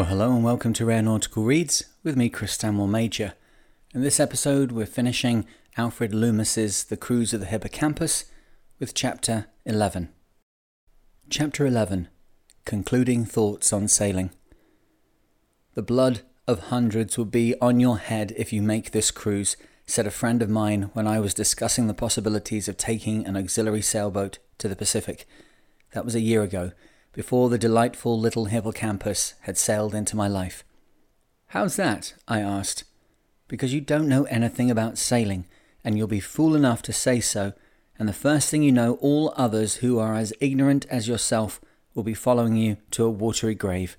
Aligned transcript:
Well, 0.00 0.08
hello 0.08 0.32
and 0.32 0.42
welcome 0.42 0.72
to 0.72 0.86
Rare 0.86 1.02
Nautical 1.02 1.44
Reads 1.44 1.84
with 2.02 2.16
me, 2.16 2.30
Chris 2.30 2.52
Stanmore 2.52 2.88
Major. 2.88 3.34
In 3.92 4.00
this 4.00 4.18
episode, 4.18 4.72
we're 4.72 4.86
finishing 4.86 5.44
Alfred 5.76 6.14
Loomis's 6.14 6.84
The 6.84 6.96
Cruise 6.96 7.34
of 7.34 7.40
the 7.40 7.46
Hippocampus 7.46 8.24
with 8.78 8.94
Chapter 8.94 9.48
11. 9.66 10.08
Chapter 11.28 11.66
11 11.66 12.08
Concluding 12.64 13.26
Thoughts 13.26 13.74
on 13.74 13.88
Sailing. 13.88 14.30
The 15.74 15.82
blood 15.82 16.22
of 16.48 16.70
hundreds 16.70 17.18
will 17.18 17.26
be 17.26 17.54
on 17.60 17.78
your 17.78 17.98
head 17.98 18.32
if 18.38 18.54
you 18.54 18.62
make 18.62 18.92
this 18.92 19.10
cruise, 19.10 19.58
said 19.84 20.06
a 20.06 20.10
friend 20.10 20.40
of 20.40 20.48
mine 20.48 20.88
when 20.94 21.06
I 21.06 21.20
was 21.20 21.34
discussing 21.34 21.88
the 21.88 21.92
possibilities 21.92 22.68
of 22.68 22.78
taking 22.78 23.26
an 23.26 23.36
auxiliary 23.36 23.82
sailboat 23.82 24.38
to 24.56 24.66
the 24.66 24.76
Pacific. 24.76 25.26
That 25.92 26.06
was 26.06 26.14
a 26.14 26.20
year 26.20 26.42
ago 26.42 26.72
before 27.12 27.48
the 27.48 27.58
delightful 27.58 28.18
little 28.18 28.44
hippocampus 28.46 29.34
had 29.40 29.58
sailed 29.58 29.94
into 29.94 30.16
my 30.16 30.28
life. 30.28 30.64
How's 31.48 31.76
that? 31.76 32.14
I 32.28 32.40
asked. 32.40 32.84
Because 33.48 33.74
you 33.74 33.80
don't 33.80 34.08
know 34.08 34.24
anything 34.24 34.70
about 34.70 34.98
sailing, 34.98 35.46
and 35.82 35.98
you'll 35.98 36.06
be 36.06 36.20
fool 36.20 36.54
enough 36.54 36.82
to 36.82 36.92
say 36.92 37.18
so, 37.18 37.52
and 37.98 38.08
the 38.08 38.12
first 38.12 38.48
thing 38.48 38.62
you 38.62 38.70
know, 38.70 38.94
all 39.00 39.34
others 39.36 39.76
who 39.76 39.98
are 39.98 40.14
as 40.14 40.32
ignorant 40.40 40.86
as 40.88 41.08
yourself 41.08 41.60
will 41.94 42.04
be 42.04 42.14
following 42.14 42.56
you 42.56 42.76
to 42.92 43.04
a 43.04 43.10
watery 43.10 43.54
grave. 43.54 43.96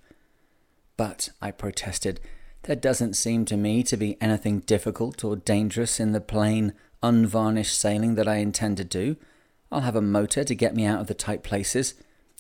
But, 0.96 1.30
I 1.42 1.52
protested, 1.52 2.22
there 2.64 2.76
doesn't 2.76 3.16
seem 3.16 3.44
to 3.46 3.58
me 3.58 3.84
to 3.84 3.98
be 3.98 4.18
anything 4.22 4.60
difficult 4.62 5.24
or 5.24 5.36
dangerous 5.36 6.00
in 6.00 6.14
the 6.14 6.22
plain, 6.22 6.74
unvarnished 7.04 7.78
sailing 7.78 8.16
that 8.16 8.28
I 8.28 8.36
intend 8.36 8.78
to 8.78 8.84
do. 8.86 9.18
I'll 9.72 9.82
have 9.82 9.96
a 9.96 10.02
motor 10.02 10.44
to 10.44 10.56
get 10.56 10.76
me 10.76 10.86
out 10.86 11.02
of 11.02 11.08
the 11.08 11.14
tight 11.14 11.44
places 11.44 11.96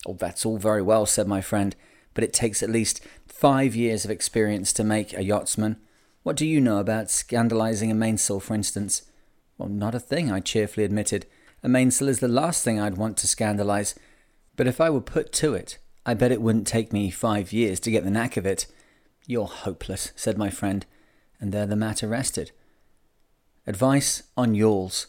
Oh, 0.06 0.14
that's 0.14 0.46
all 0.46 0.58
very 0.58 0.82
well, 0.82 1.06
said 1.06 1.28
my 1.28 1.42
friend, 1.42 1.76
but 2.14 2.24
it 2.24 2.34
takes 2.34 2.64
at 2.64 2.70
least 2.70 3.06
five 3.28 3.76
years 3.76 4.06
of 4.06 4.12
experience 4.12 4.74
to 4.74 4.84
make 4.84 5.14
a 5.14 5.24
yachtsman. 5.24 5.78
What 6.24 6.36
do 6.36 6.46
you 6.46 6.62
know 6.62 6.78
about 6.78 7.10
scandalizing 7.10 7.92
a 7.92 7.96
mainsail, 7.96 8.40
for 8.40 8.54
instance? 8.54 9.04
Well, 9.58 9.70
not 9.70 9.96
a 9.96 10.00
thing, 10.00 10.32
I 10.32 10.40
cheerfully 10.40 10.84
admitted. 10.84 11.26
A 11.64 11.70
mainsail 11.70 12.08
is 12.08 12.20
the 12.20 12.28
last 12.28 12.64
thing 12.64 12.80
I'd 12.80 12.98
want 12.98 13.18
to 13.18 13.28
scandalize. 13.28 13.96
But 14.56 14.68
if 14.68 14.82
I 14.82 14.90
were 14.90 15.02
put 15.02 15.32
to 15.34 15.54
it, 15.54 15.78
I 16.06 16.14
bet 16.16 16.32
it 16.32 16.42
wouldn't 16.42 16.68
take 16.68 16.92
me 16.92 17.12
five 17.12 17.54
years 17.54 17.80
to 17.82 17.92
get 17.92 18.04
the 18.04 18.12
knack 18.12 18.38
of 18.38 18.46
it. 18.46 18.66
You're 19.28 19.46
hopeless, 19.46 20.12
said 20.16 20.38
my 20.38 20.50
friend, 20.50 20.86
and 21.40 21.52
there 21.52 21.68
the 21.68 21.76
matter 21.76 22.08
rested. 22.08 22.52
Advice 23.68 24.24
on 24.36 24.56
yawls. 24.56 25.08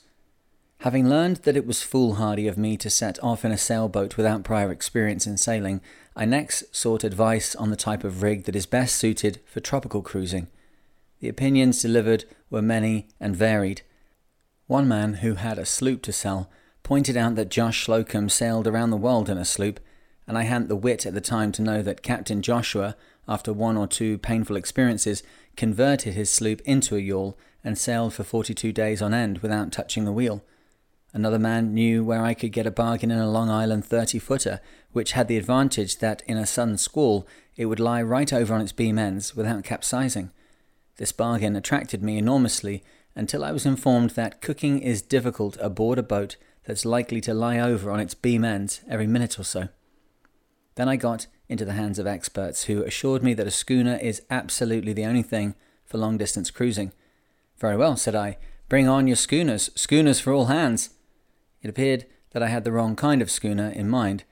Having 0.83 1.09
learned 1.09 1.37
that 1.45 1.57
it 1.57 1.65
was 1.65 1.81
foolhardy 1.81 2.49
of 2.49 2.59
me 2.59 2.77
to 2.79 2.91
set 2.91 3.17
off 3.23 3.45
in 3.45 3.53
a 3.53 3.57
sailboat 3.57 4.17
without 4.17 4.43
prior 4.43 4.73
experience 4.73 5.29
in 5.29 5.37
sailing, 5.37 5.81
I 6.17 6.25
next 6.25 6.75
sought 6.75 7.05
advice 7.05 7.55
on 7.55 7.71
the 7.71 7.77
type 7.77 8.03
of 8.03 8.21
rig 8.21 8.47
that 8.47 8.57
is 8.57 8.67
best 8.67 8.97
suited 8.97 9.39
for 9.47 9.61
tropical 9.61 10.03
cruising. 10.03 10.49
The 11.21 11.29
opinions 11.29 11.81
delivered 11.81 12.25
were 12.51 12.63
many 12.63 13.07
and 13.21 13.37
varied. 13.37 13.83
One 14.67 14.89
man 14.89 15.15
who 15.15 15.35
had 15.35 15.57
a 15.57 15.65
sloop 15.65 16.03
to 16.03 16.13
sell 16.13 16.51
pointed 16.83 17.17
out 17.17 17.37
that 17.37 17.49
Josh 17.49 17.85
Slocum 17.85 18.29
sailed 18.29 18.67
around 18.67 18.91
the 18.91 18.97
world 18.97 19.29
in 19.29 19.39
a 19.39 19.45
sloop, 19.45 19.79
and 20.27 20.37
I 20.37 20.43
hadn't 20.43 20.67
the 20.67 20.75
wit 20.75 21.07
at 21.07 21.15
the 21.15 21.21
time 21.21 21.53
to 21.53 21.63
know 21.63 21.81
that 21.83 22.03
Captain 22.03 22.43
Joshua, 22.43 22.97
after 23.29 23.53
one 23.53 23.77
or 23.77 23.87
two 23.87 24.19
painful 24.19 24.57
experiences, 24.57 25.23
converted 25.57 26.15
his 26.15 26.29
sloop 26.29 26.61
into 26.63 26.97
a 26.97 27.01
yawl 27.01 27.39
and 27.63 27.79
sailed 27.79 28.15
for 28.15 28.25
forty 28.25 28.53
two 28.53 28.73
days 28.73 29.01
on 29.01 29.15
end 29.15 29.39
without 29.39 29.71
touching 29.71 30.05
the 30.05 30.11
wheel. 30.11 30.43
Another 31.15 31.39
man 31.39 31.75
knew 31.75 32.03
where 32.03 32.23
I 32.23 32.33
could 32.33 32.53
get 32.53 32.67
a 32.67 32.71
bargain 32.71 33.11
in 33.11 33.19
a 33.19 33.31
Long 33.31 33.51
Island 33.51 33.85
30 33.85 34.19
footer, 34.19 34.61
which 34.93 35.13
had 35.13 35.29
the 35.29 35.37
advantage 35.37 35.99
that 35.99 36.23
in 36.27 36.39
a 36.39 36.47
sudden 36.47 36.79
squall 36.79 37.27
it 37.57 37.67
would 37.67 37.81
lie 37.81 38.03
right 38.03 38.33
over 38.33 38.55
on 38.55 38.63
its 38.63 38.73
beam 38.73 38.99
ends 38.99 39.37
without 39.37 39.63
capsizing. 39.63 40.31
This 40.97 41.13
bargain 41.13 41.55
attracted 41.55 42.03
me 42.03 42.17
enormously 42.17 42.83
until 43.15 43.45
I 43.45 43.53
was 43.53 43.67
informed 43.67 44.11
that 44.11 44.41
cooking 44.41 44.79
is 44.79 45.03
difficult 45.03 45.59
aboard 45.61 45.99
a 45.99 46.03
boat 46.03 46.37
that's 46.65 46.87
likely 46.87 47.21
to 47.23 47.35
lie 47.35 47.59
over 47.59 47.91
on 47.91 48.01
its 48.01 48.15
beam 48.15 48.45
ends 48.45 48.81
every 48.89 49.07
minute 49.07 49.39
or 49.39 49.45
so. 49.45 49.69
Then 50.77 50.89
I 50.89 50.97
got 50.97 51.27
into 51.49 51.67
the 51.67 51.75
hands 51.75 51.99
of 51.99 52.07
experts 52.07 52.65
who 52.65 52.83
assured 52.83 53.23
me 53.23 53.35
that 53.35 53.47
a 53.47 53.51
schooner 53.51 53.97
is 53.97 54.23
absolutely 54.31 54.95
the 54.95 55.05
only 55.05 55.23
thing 55.23 55.55
for 55.85 55.99
long 55.99 56.17
distance 56.17 56.51
cruising. 56.51 56.93
Very 57.59 57.77
well, 57.77 57.97
said 57.97 58.15
I. 58.15 58.39
Bring 58.71 58.89
on 58.89 59.07
your 59.07 59.17
schooners, 59.17 59.69
schooners 59.75 60.19
for 60.19 60.33
all 60.33 60.47
hands. 60.47 60.91
It 61.63 61.71
appeared 61.71 62.07
that 62.33 62.43
I 62.43 62.49
had 62.49 62.65
the 62.65 62.73
wrong 62.73 62.97
kind 62.97 63.23
of 63.23 63.31
schooner 63.31 63.69
in 63.69 63.89
mind, 63.89 64.25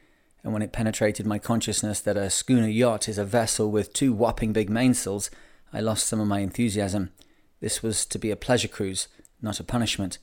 and 0.42 0.52
when 0.52 0.62
it 0.62 0.72
penetrated 0.72 1.26
my 1.26 1.38
consciousness 1.38 2.00
that 2.00 2.16
a 2.16 2.30
schooner 2.30 2.68
yacht 2.68 3.08
is 3.08 3.18
a 3.18 3.24
vessel 3.24 3.70
with 3.70 3.92
two 3.92 4.12
whopping 4.12 4.52
big 4.52 4.68
mainsails, 4.68 5.30
I 5.72 5.80
lost 5.80 6.06
some 6.06 6.20
of 6.20 6.26
my 6.26 6.40
enthusiasm. 6.40 7.10
This 7.60 7.82
was 7.82 8.04
to 8.06 8.18
be 8.18 8.30
a 8.30 8.36
pleasure 8.36 8.68
cruise, 8.68 9.06
not 9.40 9.60
a 9.60 9.64
punishment. 9.64 10.18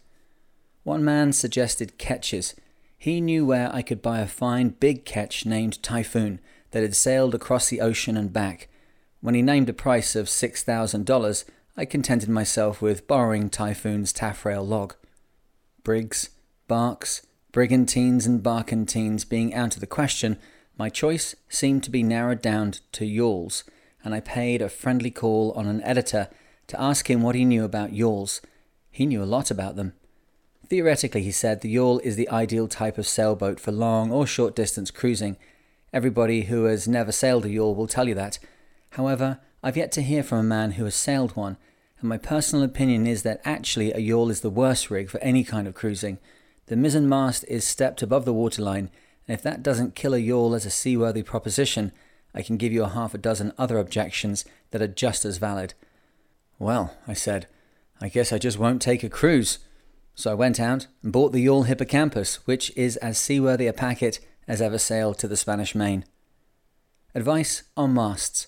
One 0.83 1.05
man 1.05 1.33
suggested 1.33 1.97
ketches. 1.97 2.55
He 2.97 3.21
knew 3.21 3.45
where 3.45 3.73
I 3.73 3.81
could 3.83 4.01
buy 4.01 4.19
a 4.19 4.27
fine 4.27 4.69
big 4.69 5.05
ketch 5.05 5.45
named 5.45 5.81
Typhoon 5.83 6.39
that 6.71 6.81
had 6.81 6.95
sailed 6.95 7.35
across 7.35 7.69
the 7.69 7.79
ocean 7.79 8.17
and 8.17 8.33
back. 8.33 8.69
When 9.21 9.35
he 9.35 9.41
named 9.41 9.69
a 9.69 9.73
price 9.73 10.15
of 10.15 10.29
six 10.29 10.63
thousand 10.63 11.05
dollars, 11.05 11.45
I 11.75 11.85
contented 11.85 12.29
myself 12.29 12.81
with 12.81 13.07
borrowing 13.07 13.49
Typhoon's 13.49 14.11
taffrail 14.11 14.65
log. 14.65 14.95
Brigs, 15.83 16.29
barks, 16.67 17.25
brigantines, 17.51 18.25
and 18.25 18.43
barkentines 18.43 19.27
being 19.27 19.53
out 19.53 19.75
of 19.75 19.81
the 19.81 19.87
question, 19.87 20.37
my 20.77 20.89
choice 20.89 21.35
seemed 21.49 21.83
to 21.83 21.89
be 21.89 22.03
narrowed 22.03 22.41
down 22.41 22.73
to 22.91 23.05
yawls, 23.05 23.63
and 24.03 24.13
I 24.13 24.19
paid 24.19 24.61
a 24.61 24.69
friendly 24.69 25.11
call 25.11 25.51
on 25.53 25.67
an 25.67 25.81
editor 25.83 26.29
to 26.67 26.79
ask 26.79 27.09
him 27.09 27.21
what 27.21 27.35
he 27.35 27.45
knew 27.45 27.63
about 27.63 27.93
yawls. 27.93 28.41
He 28.91 29.05
knew 29.05 29.23
a 29.23 29.25
lot 29.25 29.49
about 29.49 29.75
them. 29.75 29.93
Theoretically, 30.69 31.23
he 31.23 31.31
said, 31.31 31.61
the 31.61 31.69
yawl 31.69 31.99
is 31.99 32.15
the 32.15 32.29
ideal 32.29 32.67
type 32.67 32.97
of 32.97 33.07
sailboat 33.07 33.59
for 33.59 33.71
long 33.71 34.11
or 34.11 34.27
short 34.27 34.55
distance 34.55 34.91
cruising. 34.91 35.37
Everybody 35.93 36.43
who 36.43 36.65
has 36.65 36.87
never 36.87 37.11
sailed 37.11 37.45
a 37.45 37.49
yawl 37.49 37.73
will 37.73 37.87
tell 37.87 38.07
you 38.07 38.15
that. 38.15 38.37
However, 38.91 39.39
I've 39.63 39.77
yet 39.77 39.91
to 39.93 40.01
hear 40.01 40.23
from 40.23 40.39
a 40.39 40.43
man 40.43 40.71
who 40.71 40.83
has 40.83 40.95
sailed 40.95 41.35
one, 41.35 41.57
and 41.99 42.09
my 42.09 42.17
personal 42.17 42.63
opinion 42.63 43.07
is 43.07 43.23
that 43.23 43.41
actually 43.45 43.93
a 43.93 43.99
yawl 43.99 44.29
is 44.29 44.41
the 44.41 44.49
worst 44.49 44.91
rig 44.91 45.09
for 45.09 45.19
any 45.19 45.43
kind 45.43 45.67
of 45.67 45.73
cruising. 45.73 46.19
The 46.67 46.75
mizzen 46.75 47.07
mast 47.07 47.43
is 47.47 47.65
stepped 47.65 48.01
above 48.01 48.25
the 48.25 48.33
waterline, 48.33 48.89
and 49.27 49.33
if 49.33 49.41
that 49.43 49.63
doesn't 49.63 49.95
kill 49.95 50.13
a 50.13 50.19
yawl 50.19 50.53
as 50.53 50.65
a 50.65 50.69
seaworthy 50.69 51.23
proposition, 51.23 51.91
I 52.33 52.41
can 52.41 52.57
give 52.57 52.71
you 52.71 52.83
a 52.83 52.89
half 52.89 53.13
a 53.13 53.17
dozen 53.17 53.53
other 53.57 53.79
objections 53.79 54.45
that 54.71 54.81
are 54.81 54.87
just 54.87 55.25
as 55.25 55.37
valid. 55.37 55.73
Well, 56.59 56.95
I 57.07 57.13
said, 57.13 57.47
I 57.99 58.09
guess 58.09 58.31
I 58.31 58.37
just 58.37 58.59
won't 58.59 58.81
take 58.81 59.03
a 59.03 59.09
cruise. 59.09 59.59
So 60.13 60.31
I 60.31 60.35
went 60.35 60.59
out 60.59 60.87
and 61.03 61.13
bought 61.13 61.31
the 61.31 61.41
yawl 61.41 61.63
Hippocampus, 61.63 62.45
which 62.45 62.75
is 62.75 62.97
as 62.97 63.17
seaworthy 63.17 63.67
a 63.67 63.73
packet 63.73 64.19
as 64.47 64.61
ever 64.61 64.77
sailed 64.77 65.19
to 65.19 65.27
the 65.27 65.37
Spanish 65.37 65.75
Main. 65.75 66.05
Advice 67.15 67.63
on 67.75 67.93
masts. 67.93 68.47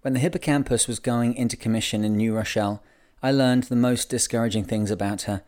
When 0.00 0.12
the 0.12 0.20
Hippocampus 0.20 0.88
was 0.88 0.98
going 0.98 1.34
into 1.34 1.56
commission 1.56 2.04
in 2.04 2.16
New 2.16 2.34
Rochelle, 2.34 2.82
I 3.22 3.30
learned 3.30 3.64
the 3.64 3.76
most 3.76 4.10
discouraging 4.10 4.64
things 4.64 4.90
about 4.90 5.22
her. 5.22 5.42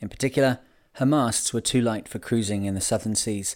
In 0.00 0.08
particular, 0.08 0.60
her 0.98 1.06
masts 1.06 1.52
were 1.52 1.60
too 1.60 1.80
light 1.80 2.08
for 2.08 2.18
cruising 2.18 2.64
in 2.64 2.74
the 2.74 2.80
southern 2.80 3.14
seas. 3.14 3.54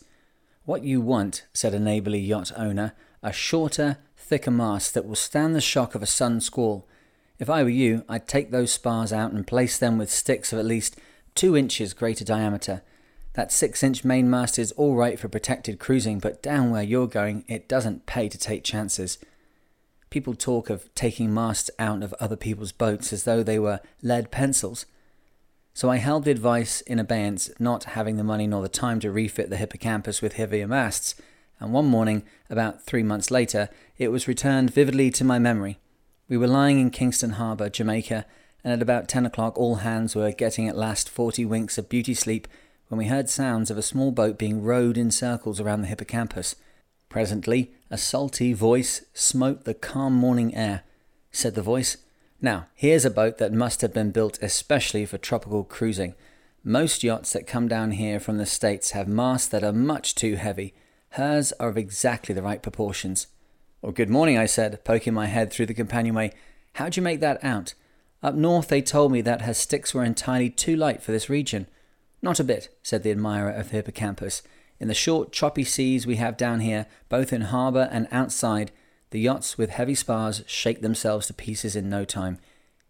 What 0.64 0.84
you 0.84 1.00
want, 1.00 1.44
said 1.52 1.74
a 1.74 1.80
neighbourly 1.80 2.20
yacht 2.20 2.52
owner, 2.56 2.94
a 3.20 3.32
shorter, 3.32 3.98
thicker 4.16 4.52
mast 4.52 4.94
that 4.94 5.04
will 5.04 5.16
stand 5.16 5.56
the 5.56 5.60
shock 5.60 5.96
of 5.96 6.04
a 6.04 6.06
sun 6.06 6.40
squall. 6.40 6.86
If 7.40 7.50
I 7.50 7.64
were 7.64 7.68
you, 7.68 8.04
I'd 8.08 8.28
take 8.28 8.52
those 8.52 8.70
spars 8.70 9.12
out 9.12 9.32
and 9.32 9.44
place 9.44 9.76
them 9.76 9.98
with 9.98 10.08
sticks 10.08 10.52
of 10.52 10.60
at 10.60 10.64
least 10.64 10.96
two 11.34 11.56
inches 11.56 11.94
greater 11.94 12.24
diameter. 12.24 12.82
That 13.32 13.50
six 13.50 13.82
inch 13.82 14.04
mainmast 14.04 14.56
is 14.56 14.70
all 14.72 14.94
right 14.94 15.18
for 15.18 15.28
protected 15.28 15.80
cruising, 15.80 16.20
but 16.20 16.44
down 16.44 16.70
where 16.70 16.84
you're 16.84 17.08
going, 17.08 17.44
it 17.48 17.68
doesn't 17.68 18.06
pay 18.06 18.28
to 18.28 18.38
take 18.38 18.62
chances. 18.62 19.18
People 20.10 20.34
talk 20.34 20.70
of 20.70 20.94
taking 20.94 21.34
masts 21.34 21.70
out 21.80 22.04
of 22.04 22.14
other 22.20 22.36
people's 22.36 22.70
boats 22.70 23.12
as 23.12 23.24
though 23.24 23.42
they 23.42 23.58
were 23.58 23.80
lead 24.00 24.30
pencils. 24.30 24.86
So 25.74 25.90
I 25.90 25.96
held 25.96 26.24
the 26.24 26.30
advice 26.30 26.80
in 26.82 26.98
abeyance, 26.98 27.50
not 27.58 27.84
having 27.84 28.16
the 28.16 28.24
money 28.24 28.46
nor 28.46 28.62
the 28.62 28.68
time 28.68 29.00
to 29.00 29.10
refit 29.10 29.50
the 29.50 29.56
hippocampus 29.56 30.20
with 30.20 30.34
heavier 30.34 30.66
masts, 30.66 31.14
and 31.58 31.72
one 31.72 31.86
morning, 31.86 32.24
about 32.50 32.82
three 32.82 33.02
months 33.02 33.30
later, 33.30 33.68
it 33.96 34.08
was 34.08 34.28
returned 34.28 34.70
vividly 34.70 35.10
to 35.12 35.24
my 35.24 35.38
memory. 35.38 35.78
We 36.28 36.36
were 36.36 36.46
lying 36.46 36.80
in 36.80 36.90
Kingston 36.90 37.32
Harbour, 37.32 37.70
Jamaica, 37.70 38.26
and 38.64 38.72
at 38.72 38.82
about 38.82 39.08
ten 39.08 39.24
o'clock 39.24 39.56
all 39.56 39.76
hands 39.76 40.14
were 40.14 40.30
getting 40.32 40.68
at 40.68 40.76
last 40.76 41.08
forty 41.08 41.44
winks 41.44 41.78
of 41.78 41.88
beauty 41.88 42.14
sleep 42.14 42.48
when 42.88 42.98
we 42.98 43.06
heard 43.06 43.28
sounds 43.28 43.70
of 43.70 43.78
a 43.78 43.82
small 43.82 44.12
boat 44.12 44.38
being 44.38 44.62
rowed 44.62 44.98
in 44.98 45.10
circles 45.10 45.60
around 45.60 45.80
the 45.80 45.88
hippocampus. 45.88 46.56
Presently, 47.08 47.72
a 47.90 47.96
salty 47.96 48.52
voice 48.52 49.04
smote 49.14 49.64
the 49.64 49.74
calm 49.74 50.14
morning 50.14 50.54
air. 50.54 50.82
Said 51.30 51.54
the 51.54 51.62
voice, 51.62 51.96
now, 52.42 52.66
here's 52.74 53.04
a 53.04 53.10
boat 53.10 53.38
that 53.38 53.52
must 53.52 53.82
have 53.82 53.94
been 53.94 54.10
built 54.10 54.36
especially 54.42 55.06
for 55.06 55.16
tropical 55.16 55.62
cruising. 55.62 56.16
Most 56.64 57.04
yachts 57.04 57.32
that 57.32 57.46
come 57.46 57.68
down 57.68 57.92
here 57.92 58.18
from 58.18 58.36
the 58.36 58.46
States 58.46 58.90
have 58.90 59.06
masts 59.06 59.46
that 59.48 59.62
are 59.62 59.72
much 59.72 60.16
too 60.16 60.34
heavy. 60.34 60.74
Hers 61.10 61.52
are 61.60 61.68
of 61.68 61.78
exactly 61.78 62.34
the 62.34 62.42
right 62.42 62.60
proportions. 62.60 63.28
Well, 63.80 63.92
good 63.92 64.10
morning, 64.10 64.38
I 64.38 64.46
said, 64.46 64.84
poking 64.84 65.14
my 65.14 65.26
head 65.26 65.52
through 65.52 65.66
the 65.66 65.74
companionway. 65.74 66.32
How'd 66.74 66.96
you 66.96 67.02
make 67.02 67.20
that 67.20 67.42
out? 67.44 67.74
Up 68.24 68.34
north, 68.34 68.66
they 68.66 68.82
told 68.82 69.12
me 69.12 69.20
that 69.20 69.42
her 69.42 69.54
sticks 69.54 69.94
were 69.94 70.02
entirely 70.02 70.50
too 70.50 70.74
light 70.74 71.00
for 71.00 71.12
this 71.12 71.30
region. 71.30 71.68
Not 72.22 72.40
a 72.40 72.44
bit, 72.44 72.76
said 72.82 73.04
the 73.04 73.12
admirer 73.12 73.50
of 73.50 73.70
hippocampus. 73.70 74.42
In 74.80 74.88
the 74.88 74.94
short, 74.94 75.30
choppy 75.30 75.62
seas 75.62 76.08
we 76.08 76.16
have 76.16 76.36
down 76.36 76.58
here, 76.58 76.86
both 77.08 77.32
in 77.32 77.42
harbour 77.42 77.88
and 77.92 78.08
outside, 78.10 78.72
the 79.12 79.20
yachts 79.20 79.56
with 79.56 79.70
heavy 79.70 79.94
spars 79.94 80.42
shake 80.46 80.80
themselves 80.80 81.26
to 81.26 81.34
pieces 81.34 81.76
in 81.76 81.88
no 81.88 82.04
time. 82.04 82.38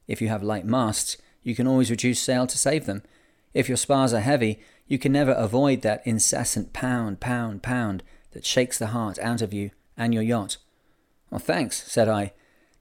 If 0.09 0.23
you 0.23 0.29
have 0.29 0.43
light 0.43 0.65
masts, 0.65 1.17
you 1.43 1.55
can 1.55 1.67
always 1.67 1.91
reduce 1.91 2.21
sail 2.21 2.47
to 2.47 2.57
save 2.57 2.87
them. 2.87 3.03
If 3.53 3.69
your 3.69 3.77
spars 3.77 4.15
are 4.15 4.21
heavy, 4.21 4.61
you 4.87 4.99
can 4.99 5.13
never 5.13 5.33
avoid 5.33 5.83
that 5.83 6.07
incessant 6.07 6.73
pound, 6.73 7.21
pound, 7.21 7.63
pound 7.63 8.03
that 8.33 8.47
shakes 8.47 8.79
the 8.79 8.89
heart 8.89 9.19
out 9.19 9.43
of 9.43 9.53
you 9.53 9.71
and 9.97 10.15
your 10.15 10.23
yacht. 10.23 10.57
Well, 11.31 11.39
thanks, 11.39 11.91
said 11.91 12.09
I. 12.09 12.33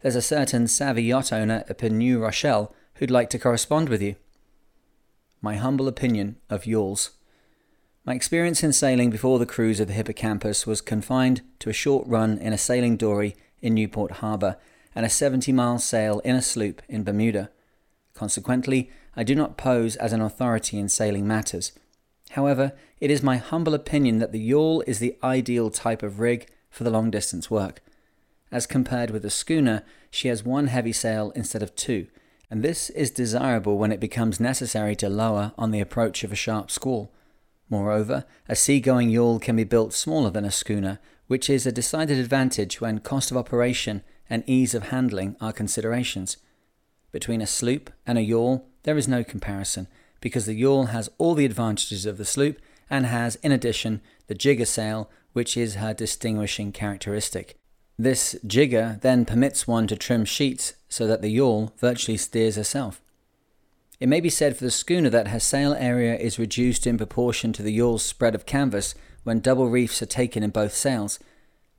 There's 0.02 0.16
a 0.16 0.22
certain 0.22 0.68
savvy 0.68 1.04
yacht 1.04 1.34
owner 1.34 1.64
up 1.70 1.84
in 1.84 1.98
New 1.98 2.20
Rochelle 2.20 2.74
who'd 2.96 3.12
like 3.12 3.30
to 3.32 3.40
correspond 3.40 3.90
with 3.90 4.02
you. 4.02 4.16
My 5.42 5.56
humble 5.56 5.88
opinion 5.88 6.38
of 6.50 6.66
yawls. 6.66 7.12
My 8.04 8.16
experience 8.16 8.64
in 8.64 8.74
sailing 8.74 9.12
before 9.12 9.38
the 9.38 9.46
cruise 9.46 9.80
of 9.80 9.88
the 9.88 9.94
Hippocampus 9.94 10.66
was 10.66 10.82
confined 10.82 11.42
to 11.60 11.70
a 11.70 11.74
short 11.74 12.08
run 12.08 12.40
in 12.40 12.52
a 12.52 12.58
sailing 12.58 12.98
dory 12.98 13.36
in 13.62 13.76
Newport 13.76 14.14
Harbour 14.14 14.58
and 14.96 15.06
a 15.06 15.10
70 15.10 15.52
mile 15.52 15.78
sail 15.78 16.20
in 16.22 16.36
a 16.36 16.42
sloop 16.42 16.82
in 16.90 17.04
Bermuda. 17.04 17.52
Consequently, 18.16 18.90
I 19.16 19.22
do 19.22 19.36
not 19.36 19.56
pose 19.56 19.96
as 19.98 20.14
an 20.14 20.22
authority 20.22 20.80
in 20.80 20.90
sailing 20.90 21.28
matters. 21.28 21.74
However, 22.32 22.72
it 23.00 23.12
is 23.12 23.22
my 23.22 23.38
humble 23.38 23.76
opinion 23.76 24.18
that 24.18 24.32
the 24.32 24.40
yawl 24.40 24.84
is 24.88 24.98
the 24.98 25.16
ideal 25.24 25.70
type 25.70 26.02
of 26.02 26.20
rig 26.20 26.50
for 26.72 26.84
the 26.84 26.90
long 26.90 27.12
distance 27.12 27.52
work. 27.52 27.84
As 28.52 28.66
compared 28.66 29.12
with 29.12 29.24
a 29.26 29.30
schooner, 29.30 29.84
she 30.10 30.28
has 30.28 30.44
one 30.44 30.68
heavy 30.68 30.92
sail 30.92 31.32
instead 31.36 31.62
of 31.62 31.76
two, 31.76 32.08
and 32.50 32.64
this 32.64 32.90
is 32.90 33.12
desirable 33.12 33.78
when 33.78 33.92
it 33.92 34.00
becomes 34.00 34.40
necessary 34.40 34.96
to 34.96 35.08
lower 35.08 35.52
on 35.56 35.70
the 35.70 35.80
approach 35.80 36.24
of 36.24 36.32
a 36.32 36.36
sharp 36.36 36.72
squall. 36.72 37.12
Moreover, 37.72 38.26
a 38.50 38.56
seagoing 38.56 39.10
yawl 39.10 39.40
can 39.40 39.56
be 39.56 39.64
built 39.64 39.94
smaller 39.94 40.30
than 40.30 40.44
a 40.44 40.52
schooner, 40.52 41.00
which 41.28 41.50
is 41.50 41.66
a 41.66 41.72
decided 41.72 42.20
advantage 42.20 42.82
when 42.82 43.00
cost 43.00 43.32
of 43.32 43.38
operation 43.38 44.04
and 44.30 44.44
ease 44.46 44.76
of 44.76 44.90
handling 44.90 45.38
are 45.40 45.54
considerations. 45.54 46.36
Between 47.14 47.42
a 47.42 47.48
sloop 47.48 47.90
and 48.06 48.18
a 48.18 48.22
yawl, 48.22 48.68
there 48.84 48.98
is 48.98 49.08
no 49.08 49.24
comparison, 49.24 49.88
because 50.20 50.46
the 50.46 50.54
yawl 50.54 50.88
has 50.88 51.10
all 51.18 51.34
the 51.34 51.46
advantages 51.46 52.06
of 52.06 52.18
the 52.18 52.26
sloop 52.26 52.60
and 52.90 53.06
has, 53.06 53.36
in 53.38 53.54
addition, 53.54 54.02
the 54.28 54.36
jigger 54.36 54.66
sail, 54.66 55.10
which 55.32 55.56
is 55.56 55.76
her 55.76 55.94
distinguishing 55.94 56.74
characteristic. 56.74 57.58
This 57.98 58.36
jigger 58.46 59.00
then 59.02 59.24
permits 59.24 59.66
one 59.66 59.88
to 59.88 59.96
trim 59.96 60.26
sheets 60.26 60.74
so 60.90 61.08
that 61.08 61.22
the 61.22 61.30
yawl 61.30 61.72
virtually 61.78 62.18
steers 62.18 62.58
herself. 62.58 63.02
It 64.02 64.10
may 64.10 64.20
be 64.20 64.32
said 64.32 64.58
for 64.58 64.64
the 64.64 64.72
schooner 64.72 65.12
that 65.12 65.28
her 65.28 65.40
sail 65.40 65.76
area 65.76 66.18
is 66.18 66.40
reduced 66.40 66.88
in 66.88 66.98
proportion 66.98 67.54
to 67.54 67.62
the 67.62 67.72
yawl's 67.72 68.02
spread 68.04 68.34
of 68.34 68.48
canvas 68.48 68.96
when 69.24 69.42
double 69.42 69.70
reefs 69.70 70.02
are 70.02 70.08
taken 70.08 70.42
in 70.42 70.50
both 70.50 70.74
sails. 70.74 71.20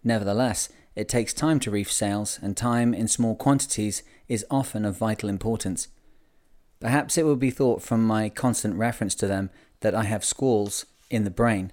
Nevertheless, 0.04 0.68
it 0.94 1.08
takes 1.08 1.34
time 1.34 1.58
to 1.58 1.70
reef 1.72 1.90
sails, 1.90 2.38
and 2.40 2.56
time 2.56 2.94
in 2.94 3.08
small 3.08 3.34
quantities 3.34 4.04
is 4.28 4.46
often 4.52 4.84
of 4.84 4.96
vital 4.96 5.28
importance. 5.28 5.88
Perhaps 6.78 7.18
it 7.18 7.24
will 7.24 7.34
be 7.34 7.50
thought 7.50 7.82
from 7.82 8.06
my 8.06 8.28
constant 8.28 8.76
reference 8.76 9.16
to 9.16 9.26
them 9.26 9.50
that 9.80 9.94
I 9.94 10.04
have 10.04 10.24
squalls 10.24 10.86
in 11.10 11.24
the 11.24 11.30
brain. 11.30 11.72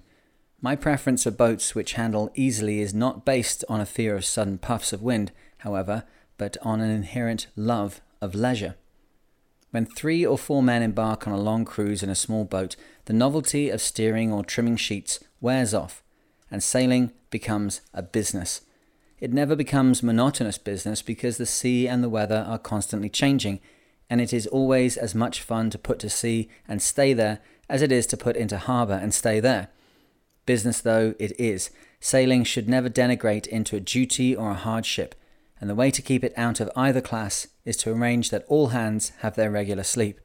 My 0.60 0.74
preference 0.74 1.22
for 1.22 1.30
boats 1.30 1.76
which 1.76 1.92
handle 1.92 2.32
easily 2.34 2.80
is 2.80 2.92
not 2.92 3.24
based 3.24 3.64
on 3.68 3.80
a 3.80 3.86
fear 3.86 4.16
of 4.16 4.24
sudden 4.24 4.58
puffs 4.58 4.92
of 4.92 5.00
wind, 5.00 5.30
however, 5.58 6.02
but 6.38 6.56
on 6.62 6.80
an 6.80 6.90
inherent 6.90 7.46
love 7.54 8.00
of 8.20 8.34
leisure. 8.34 8.74
When 9.70 9.86
three 9.86 10.26
or 10.26 10.36
four 10.36 10.62
men 10.62 10.82
embark 10.82 11.26
on 11.26 11.32
a 11.32 11.40
long 11.40 11.64
cruise 11.64 12.02
in 12.02 12.10
a 12.10 12.14
small 12.14 12.44
boat, 12.44 12.74
the 13.04 13.12
novelty 13.12 13.70
of 13.70 13.80
steering 13.80 14.32
or 14.32 14.44
trimming 14.44 14.76
sheets 14.76 15.20
wears 15.40 15.72
off, 15.72 16.02
and 16.50 16.62
sailing 16.62 17.12
becomes 17.30 17.80
a 17.94 18.02
business. 18.02 18.62
It 19.20 19.32
never 19.32 19.54
becomes 19.54 20.02
monotonous 20.02 20.58
business 20.58 21.02
because 21.02 21.36
the 21.36 21.46
sea 21.46 21.86
and 21.86 22.02
the 22.02 22.08
weather 22.08 22.44
are 22.48 22.58
constantly 22.58 23.08
changing, 23.08 23.60
and 24.08 24.20
it 24.20 24.32
is 24.32 24.46
always 24.48 24.96
as 24.96 25.14
much 25.14 25.40
fun 25.40 25.70
to 25.70 25.78
put 25.78 26.00
to 26.00 26.10
sea 26.10 26.48
and 26.66 26.82
stay 26.82 27.12
there 27.12 27.38
as 27.68 27.82
it 27.82 27.92
is 27.92 28.06
to 28.08 28.16
put 28.16 28.36
into 28.36 28.58
harbour 28.58 28.94
and 28.94 29.14
stay 29.14 29.38
there. 29.38 29.68
Business 30.46 30.80
though 30.80 31.14
it 31.20 31.38
is, 31.38 31.70
sailing 32.00 32.42
should 32.42 32.68
never 32.68 32.88
denigrate 32.88 33.46
into 33.46 33.76
a 33.76 33.80
duty 33.80 34.34
or 34.34 34.50
a 34.50 34.54
hardship, 34.54 35.14
and 35.60 35.68
the 35.68 35.74
way 35.74 35.90
to 35.90 36.02
keep 36.02 36.24
it 36.24 36.32
out 36.36 36.60
of 36.60 36.70
either 36.74 37.00
class 37.00 37.46
is 37.64 37.76
to 37.78 37.92
arrange 37.92 38.30
that 38.30 38.44
all 38.48 38.68
hands 38.68 39.12
have 39.18 39.36
their 39.36 39.50
regular 39.50 39.82
sleep. 39.82 40.20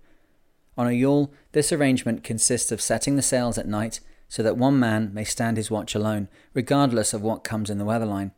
On 0.77 0.87
a 0.87 0.91
yawl, 0.91 1.33
this 1.51 1.71
arrangement 1.71 2.23
consists 2.23 2.71
of 2.71 2.81
setting 2.81 3.15
the 3.15 3.21
sails 3.21 3.57
at 3.57 3.67
night 3.67 3.99
so 4.27 4.41
that 4.43 4.57
one 4.57 4.79
man 4.79 5.13
may 5.13 5.23
stand 5.23 5.57
his 5.57 5.69
watch 5.69 5.93
alone, 5.93 6.27
regardless 6.53 7.13
of 7.13 7.21
what 7.21 7.43
comes 7.43 7.69
in 7.69 7.77
the 7.77 7.85
weather 7.85 8.05
line. 8.05 8.31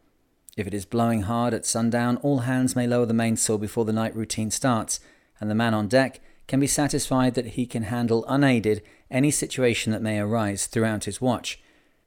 If 0.55 0.67
it 0.67 0.73
is 0.73 0.85
blowing 0.85 1.21
hard 1.23 1.53
at 1.53 1.65
sundown, 1.65 2.17
all 2.17 2.39
hands 2.39 2.75
may 2.75 2.87
lower 2.87 3.05
the 3.05 3.13
mainsail 3.13 3.57
before 3.57 3.85
the 3.85 3.93
night 3.93 4.15
routine 4.15 4.51
starts, 4.51 4.99
and 5.39 5.49
the 5.49 5.55
man 5.55 5.73
on 5.73 5.87
deck 5.87 6.19
can 6.47 6.59
be 6.59 6.67
satisfied 6.67 7.35
that 7.35 7.49
he 7.49 7.65
can 7.65 7.83
handle 7.83 8.25
unaided 8.27 8.81
any 9.11 9.29
situation 9.29 9.91
that 9.91 10.01
may 10.01 10.19
arise 10.19 10.65
throughout 10.65 11.03
his 11.03 11.21
watch. 11.21 11.61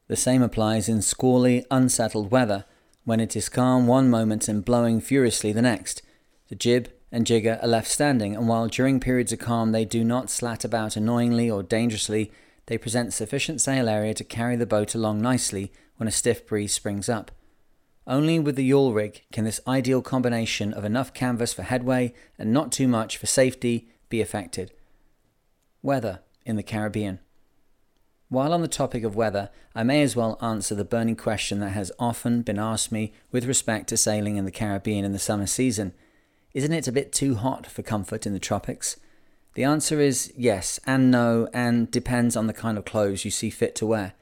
The 0.08 0.16
same 0.16 0.42
applies 0.42 0.88
in 0.88 1.02
squally, 1.02 1.64
unsettled 1.70 2.30
weather, 2.30 2.64
when 3.04 3.20
it 3.20 3.34
is 3.34 3.48
calm 3.48 3.86
one 3.86 4.08
moment 4.08 4.48
and 4.48 4.64
blowing 4.64 5.00
furiously 5.00 5.52
the 5.52 5.62
next. 5.62 6.02
The 6.48 6.54
jib 6.54 6.90
and 7.12 7.26
jigger 7.26 7.58
are 7.62 7.68
left 7.68 7.88
standing, 7.88 8.36
and 8.36 8.48
while 8.48 8.68
during 8.68 9.00
periods 9.00 9.32
of 9.32 9.38
calm 9.38 9.72
they 9.72 9.84
do 9.84 10.04
not 10.04 10.30
slat 10.30 10.64
about 10.64 10.96
annoyingly 10.96 11.50
or 11.50 11.62
dangerously, 11.62 12.30
they 12.66 12.78
present 12.78 13.12
sufficient 13.12 13.60
sail 13.60 13.88
area 13.88 14.14
to 14.14 14.24
carry 14.24 14.56
the 14.56 14.66
boat 14.66 14.94
along 14.94 15.20
nicely 15.20 15.72
when 15.96 16.08
a 16.08 16.12
stiff 16.12 16.46
breeze 16.46 16.72
springs 16.72 17.08
up. 17.08 17.30
Only 18.06 18.38
with 18.38 18.56
the 18.56 18.64
yawl 18.64 18.92
rig 18.92 19.22
can 19.32 19.44
this 19.44 19.60
ideal 19.66 20.02
combination 20.02 20.72
of 20.72 20.84
enough 20.84 21.12
canvas 21.12 21.52
for 21.52 21.62
headway 21.62 22.14
and 22.38 22.52
not 22.52 22.72
too 22.72 22.88
much 22.88 23.16
for 23.16 23.26
safety 23.26 23.88
be 24.08 24.20
effected. 24.20 24.72
Weather 25.82 26.20
in 26.44 26.56
the 26.56 26.62
Caribbean. 26.62 27.20
While 28.30 28.52
on 28.52 28.62
the 28.62 28.68
topic 28.68 29.02
of 29.02 29.16
weather, 29.16 29.50
I 29.74 29.82
may 29.82 30.02
as 30.02 30.14
well 30.14 30.38
answer 30.40 30.76
the 30.76 30.84
burning 30.84 31.16
question 31.16 31.58
that 31.58 31.70
has 31.70 31.90
often 31.98 32.42
been 32.42 32.60
asked 32.60 32.92
me 32.92 33.12
with 33.32 33.44
respect 33.44 33.88
to 33.88 33.96
sailing 33.96 34.36
in 34.36 34.44
the 34.44 34.52
Caribbean 34.52 35.04
in 35.04 35.10
the 35.10 35.18
summer 35.18 35.48
season. 35.48 35.94
Isn't 36.54 36.72
it 36.72 36.86
a 36.86 36.92
bit 36.92 37.12
too 37.12 37.34
hot 37.34 37.66
for 37.66 37.82
comfort 37.82 38.26
in 38.26 38.32
the 38.32 38.38
tropics? 38.38 38.98
The 39.54 39.64
answer 39.64 39.98
is 39.98 40.32
yes 40.36 40.78
and 40.86 41.10
no, 41.10 41.48
and 41.52 41.90
depends 41.90 42.36
on 42.36 42.46
the 42.46 42.52
kind 42.52 42.78
of 42.78 42.84
clothes 42.84 43.24
you 43.24 43.32
see 43.32 43.50
fit 43.50 43.74
to 43.74 43.86
wear. 43.86 44.12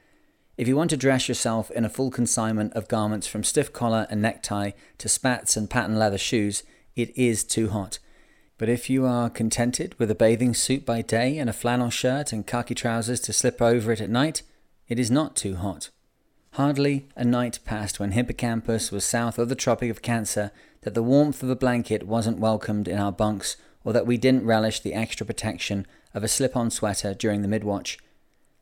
If 0.57 0.67
you 0.67 0.75
want 0.75 0.89
to 0.89 0.97
dress 0.97 1.29
yourself 1.29 1.69
in 1.69 1.85
a 1.85 1.89
full 1.89 2.09
consignment 2.09 2.73
of 2.73 2.87
garments 2.87 3.27
from 3.27 3.43
stiff 3.43 3.71
collar 3.71 4.07
and 4.09 4.23
necktie 4.23 4.71
to 4.97 5.07
spats 5.07 5.55
and 5.55 5.69
patent 5.69 5.99
leather 5.99 6.17
shoes, 6.17 6.63
it 6.95 7.15
is 7.15 7.43
too 7.43 7.69
hot. 7.69 7.99
But 8.59 8.67
if 8.67 8.89
you 8.89 9.05
are 9.05 9.29
contented 9.29 9.97
with 9.97 10.11
a 10.11 10.15
bathing 10.15 10.53
suit 10.53 10.85
by 10.85 11.01
day 11.01 11.37
and 11.37 11.49
a 11.49 11.53
flannel 11.53 11.89
shirt 11.89 12.33
and 12.33 12.45
khaki 12.45 12.75
trousers 12.75 13.21
to 13.21 13.31
slip 13.31 13.61
over 13.61 13.93
it 13.93 14.01
at 14.01 14.09
night, 14.09 14.43
it 14.89 14.99
is 14.99 15.09
not 15.09 15.37
too 15.37 15.55
hot. 15.55 15.89
Hardly 16.53 17.07
a 17.15 17.23
night 17.23 17.59
passed 17.63 18.01
when 18.01 18.11
Hippocampus 18.11 18.91
was 18.91 19.05
south 19.05 19.39
of 19.39 19.47
the 19.47 19.55
Tropic 19.55 19.89
of 19.89 20.01
Cancer 20.01 20.51
that 20.81 20.93
the 20.93 21.01
warmth 21.01 21.41
of 21.41 21.49
a 21.49 21.55
blanket 21.55 22.03
wasn't 22.03 22.39
welcomed 22.39 22.89
in 22.89 22.99
our 22.99 23.13
bunks 23.13 23.55
or 23.85 23.93
that 23.93 24.05
we 24.05 24.17
didn't 24.17 24.45
relish 24.45 24.81
the 24.81 24.93
extra 24.93 25.25
protection 25.25 25.87
of 26.13 26.25
a 26.25 26.27
slip 26.27 26.57
on 26.57 26.69
sweater 26.69 27.13
during 27.13 27.41
the 27.41 27.47
midwatch. 27.47 27.97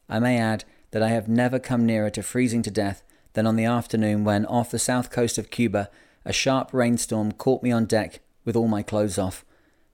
I 0.07 0.19
may 0.19 0.37
add 0.37 0.63
that 0.91 1.01
I 1.01 1.09
have 1.09 1.27
never 1.27 1.57
come 1.57 1.87
nearer 1.87 2.11
to 2.11 2.21
freezing 2.21 2.61
to 2.61 2.71
death 2.71 3.01
than 3.33 3.47
on 3.47 3.55
the 3.55 3.65
afternoon 3.65 4.23
when, 4.23 4.45
off 4.45 4.69
the 4.69 4.77
south 4.77 5.09
coast 5.09 5.39
of 5.39 5.49
Cuba, 5.49 5.89
a 6.23 6.31
sharp 6.31 6.71
rainstorm 6.71 7.31
caught 7.31 7.63
me 7.63 7.71
on 7.71 7.85
deck 7.85 8.19
with 8.45 8.55
all 8.55 8.67
my 8.67 8.83
clothes 8.83 9.17
off. 9.17 9.43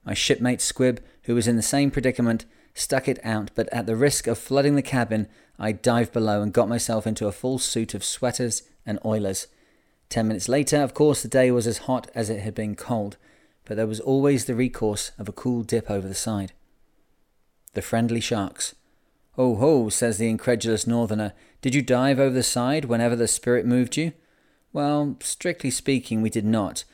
My 0.04 0.14
shipmate 0.14 0.60
Squib, 0.60 1.00
who 1.24 1.34
was 1.34 1.48
in 1.48 1.56
the 1.56 1.62
same 1.62 1.90
predicament, 1.90 2.44
stuck 2.74 3.08
it 3.08 3.18
out, 3.24 3.50
but 3.54 3.68
at 3.72 3.86
the 3.86 3.96
risk 3.96 4.26
of 4.26 4.38
flooding 4.38 4.74
the 4.74 4.82
cabin, 4.82 5.28
I 5.58 5.72
dived 5.72 6.12
below 6.12 6.42
and 6.42 6.52
got 6.52 6.68
myself 6.68 7.06
into 7.06 7.26
a 7.26 7.32
full 7.32 7.58
suit 7.58 7.94
of 7.94 8.04
sweaters 8.04 8.62
and 8.84 8.98
oilers. 9.04 9.46
Ten 10.08 10.28
minutes 10.28 10.48
later, 10.48 10.82
of 10.82 10.94
course, 10.94 11.22
the 11.22 11.28
day 11.28 11.50
was 11.50 11.66
as 11.66 11.78
hot 11.78 12.10
as 12.14 12.28
it 12.28 12.40
had 12.40 12.54
been 12.54 12.74
cold, 12.74 13.16
but 13.64 13.76
there 13.76 13.86
was 13.86 14.00
always 14.00 14.44
the 14.44 14.54
recourse 14.54 15.12
of 15.18 15.28
a 15.28 15.32
cool 15.32 15.62
dip 15.62 15.90
over 15.90 16.06
the 16.06 16.14
side. 16.14 16.52
The 17.72 17.82
friendly 17.82 18.20
sharks. 18.20 18.74
Ho 19.32 19.56
ho, 19.56 19.88
says 19.88 20.18
the 20.18 20.28
incredulous 20.28 20.86
northerner, 20.86 21.32
did 21.60 21.74
you 21.74 21.82
dive 21.82 22.20
over 22.20 22.34
the 22.34 22.42
side 22.42 22.84
whenever 22.84 23.16
the 23.16 23.26
spirit 23.26 23.66
moved 23.66 23.96
you? 23.96 24.12
Well, 24.72 25.16
strictly 25.20 25.70
speaking, 25.70 26.20
we 26.20 26.30
did 26.30 26.44
not, 26.44 26.84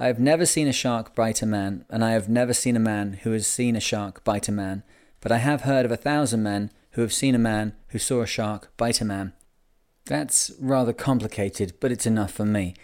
I 0.00 0.06
have 0.06 0.18
never 0.18 0.46
seen 0.46 0.66
a 0.66 0.72
shark 0.72 1.14
bite 1.14 1.42
a 1.42 1.46
man, 1.46 1.84
and 1.90 2.02
I 2.02 2.12
have 2.12 2.26
never 2.26 2.54
seen 2.54 2.74
a 2.74 2.80
man 2.80 3.18
who 3.22 3.32
has 3.32 3.46
seen 3.46 3.76
a 3.76 3.80
shark 3.80 4.24
bite 4.24 4.48
a 4.48 4.52
man, 4.52 4.82
but 5.20 5.30
I 5.30 5.36
have 5.36 5.60
heard 5.60 5.84
of 5.84 5.92
a 5.92 5.96
thousand 5.98 6.42
men 6.42 6.70
who 6.92 7.02
have 7.02 7.12
seen 7.12 7.34
a 7.34 7.38
man 7.38 7.74
who 7.88 7.98
saw 7.98 8.22
a 8.22 8.26
shark 8.26 8.74
bite 8.78 9.02
a 9.02 9.04
man. 9.04 9.34
That's 10.06 10.52
rather 10.58 10.94
complicated, 10.94 11.74
but 11.80 11.92
it's 11.92 12.06
enough 12.06 12.32
for 12.32 12.46
me. 12.46 12.74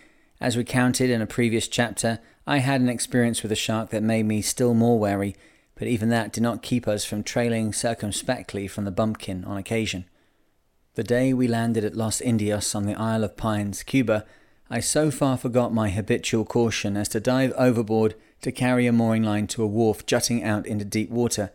As 0.42 0.58
recounted 0.58 1.08
in 1.08 1.22
a 1.22 1.26
previous 1.26 1.68
chapter, 1.68 2.18
I 2.46 2.58
had 2.58 2.82
an 2.82 2.90
experience 2.90 3.42
with 3.42 3.50
a 3.50 3.56
shark 3.56 3.88
that 3.90 4.02
made 4.02 4.26
me 4.26 4.42
still 4.42 4.74
more 4.74 4.98
wary, 4.98 5.36
but 5.74 5.88
even 5.88 6.10
that 6.10 6.34
did 6.34 6.42
not 6.42 6.62
keep 6.62 6.86
us 6.86 7.06
from 7.06 7.22
trailing 7.22 7.72
circumspectly 7.72 8.68
from 8.68 8.84
the 8.84 8.90
bumpkin 8.90 9.42
on 9.46 9.56
occasion. 9.56 10.04
The 10.96 11.02
day 11.02 11.32
we 11.32 11.48
landed 11.48 11.82
at 11.82 11.96
Los 11.96 12.20
Indios 12.20 12.74
on 12.74 12.84
the 12.84 12.94
Isle 12.94 13.24
of 13.24 13.38
Pines, 13.38 13.82
Cuba, 13.84 14.26
I 14.68 14.80
so 14.80 15.12
far 15.12 15.36
forgot 15.36 15.72
my 15.72 15.90
habitual 15.90 16.44
caution 16.44 16.96
as 16.96 17.08
to 17.10 17.20
dive 17.20 17.52
overboard 17.56 18.16
to 18.42 18.50
carry 18.50 18.86
a 18.86 18.92
mooring 18.92 19.22
line 19.22 19.46
to 19.48 19.62
a 19.62 19.66
wharf 19.66 20.04
jutting 20.06 20.42
out 20.42 20.66
into 20.66 20.84
deep 20.84 21.08
water. 21.08 21.52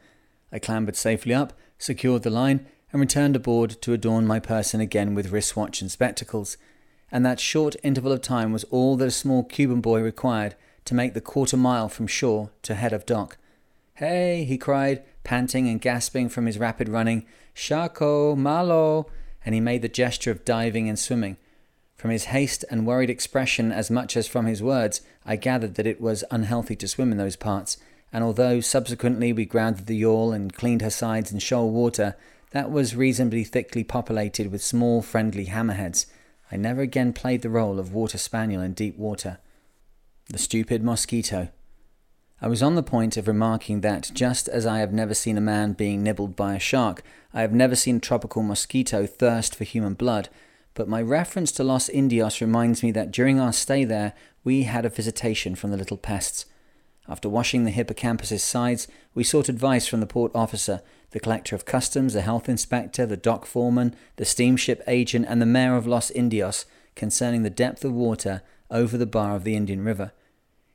I 0.51 0.59
clambered 0.59 0.95
safely 0.95 1.33
up, 1.33 1.51
secured 1.77 2.23
the 2.23 2.29
line, 2.29 2.65
and 2.91 3.01
returned 3.01 3.35
aboard 3.35 3.81
to 3.81 3.93
adorn 3.93 4.25
my 4.25 4.39
person 4.39 4.79
again 4.79 5.13
with 5.13 5.31
wristwatch 5.31 5.81
and 5.81 5.91
spectacles. 5.91 6.55
And 7.11 7.25
that 7.25 7.41
short 7.41 7.75
interval 7.83 8.13
of 8.13 8.21
time 8.21 8.53
was 8.53 8.63
all 8.65 8.95
that 8.97 9.07
a 9.07 9.11
small 9.11 9.43
Cuban 9.43 9.81
boy 9.81 10.01
required 10.01 10.55
to 10.85 10.95
make 10.95 11.13
the 11.13 11.21
quarter 11.21 11.57
mile 11.57 11.89
from 11.89 12.07
shore 12.07 12.51
to 12.63 12.75
head 12.75 12.93
of 12.93 13.05
dock. 13.05 13.37
Hey, 13.95 14.45
he 14.45 14.57
cried, 14.57 15.03
panting 15.25 15.67
and 15.67 15.81
gasping 15.81 16.29
from 16.29 16.45
his 16.45 16.57
rapid 16.57 16.87
running. 16.87 17.25
Shaco, 17.53 18.37
malo! 18.37 19.07
And 19.45 19.53
he 19.53 19.59
made 19.61 19.81
the 19.81 19.89
gesture 19.89 20.31
of 20.31 20.45
diving 20.45 20.87
and 20.87 20.97
swimming. 20.97 21.37
From 22.01 22.09
his 22.09 22.23
haste 22.33 22.65
and 22.71 22.87
worried 22.87 23.11
expression, 23.11 23.71
as 23.71 23.91
much 23.91 24.17
as 24.17 24.25
from 24.25 24.47
his 24.47 24.63
words, 24.63 25.01
I 25.23 25.35
gathered 25.35 25.75
that 25.75 25.85
it 25.85 26.01
was 26.01 26.23
unhealthy 26.31 26.75
to 26.77 26.87
swim 26.87 27.11
in 27.11 27.19
those 27.19 27.35
parts, 27.35 27.77
and 28.11 28.23
although 28.23 28.59
subsequently 28.59 29.31
we 29.31 29.45
grounded 29.45 29.85
the 29.85 29.95
yawl 29.95 30.31
and 30.31 30.51
cleaned 30.51 30.81
her 30.81 30.89
sides 30.89 31.31
in 31.31 31.37
shoal 31.37 31.69
water, 31.69 32.15
that 32.53 32.71
was 32.71 32.95
reasonably 32.95 33.43
thickly 33.43 33.83
populated 33.83 34.51
with 34.51 34.63
small 34.63 35.03
friendly 35.03 35.45
hammerheads, 35.45 36.07
I 36.51 36.57
never 36.57 36.81
again 36.81 37.13
played 37.13 37.43
the 37.43 37.51
role 37.51 37.77
of 37.77 37.93
water 37.93 38.17
spaniel 38.17 38.63
in 38.63 38.73
deep 38.73 38.97
water. 38.97 39.37
The 40.27 40.39
stupid 40.39 40.83
mosquito. 40.83 41.49
I 42.41 42.47
was 42.47 42.63
on 42.63 42.73
the 42.73 42.81
point 42.81 43.15
of 43.15 43.27
remarking 43.27 43.81
that 43.81 44.09
just 44.11 44.49
as 44.49 44.65
I 44.65 44.79
have 44.79 44.91
never 44.91 45.13
seen 45.13 45.37
a 45.37 45.41
man 45.41 45.73
being 45.73 46.01
nibbled 46.01 46.35
by 46.35 46.55
a 46.55 46.59
shark, 46.59 47.03
I 47.31 47.41
have 47.41 47.53
never 47.53 47.75
seen 47.75 47.97
a 47.97 47.99
tropical 47.99 48.41
mosquito 48.41 49.05
thirst 49.05 49.53
for 49.53 49.65
human 49.65 49.93
blood, 49.93 50.29
but 50.73 50.87
my 50.87 51.01
reference 51.01 51.51
to 51.53 51.63
Los 51.63 51.89
Indios 51.89 52.41
reminds 52.41 52.81
me 52.81 52.91
that 52.91 53.11
during 53.11 53.39
our 53.39 53.53
stay 53.53 53.83
there, 53.83 54.13
we 54.43 54.63
had 54.63 54.85
a 54.85 54.89
visitation 54.89 55.55
from 55.55 55.71
the 55.71 55.77
little 55.77 55.97
pests. 55.97 56.45
After 57.07 57.27
washing 57.27 57.65
the 57.65 57.71
hippocampus's 57.71 58.43
sides, 58.43 58.87
we 59.13 59.23
sought 59.23 59.49
advice 59.49 59.87
from 59.87 59.99
the 59.99 60.07
port 60.07 60.31
officer, 60.33 60.81
the 61.11 61.19
collector 61.19 61.55
of 61.55 61.65
customs, 61.65 62.13
the 62.13 62.21
health 62.21 62.47
inspector, 62.47 63.05
the 63.05 63.17
dock 63.17 63.45
foreman, 63.45 63.95
the 64.15 64.25
steamship 64.25 64.81
agent, 64.87 65.25
and 65.27 65.41
the 65.41 65.45
mayor 65.45 65.75
of 65.75 65.87
Los 65.87 66.09
Indios 66.11 66.65
concerning 66.95 67.43
the 67.43 67.49
depth 67.49 67.83
of 67.83 67.93
water 67.93 68.41
over 68.69 68.97
the 68.97 69.05
bar 69.05 69.35
of 69.35 69.43
the 69.43 69.55
Indian 69.55 69.83
River. 69.83 70.13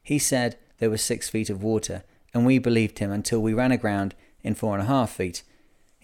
He 0.02 0.18
said 0.18 0.58
there 0.78 0.90
was 0.90 1.02
six 1.02 1.28
feet 1.28 1.48
of 1.48 1.62
water, 1.62 2.04
and 2.34 2.44
we 2.44 2.58
believed 2.58 2.98
him 2.98 3.10
until 3.10 3.40
we 3.40 3.54
ran 3.54 3.72
aground 3.72 4.14
in 4.42 4.54
four 4.54 4.74
and 4.74 4.82
a 4.82 4.86
half 4.86 5.10
feet. 5.10 5.42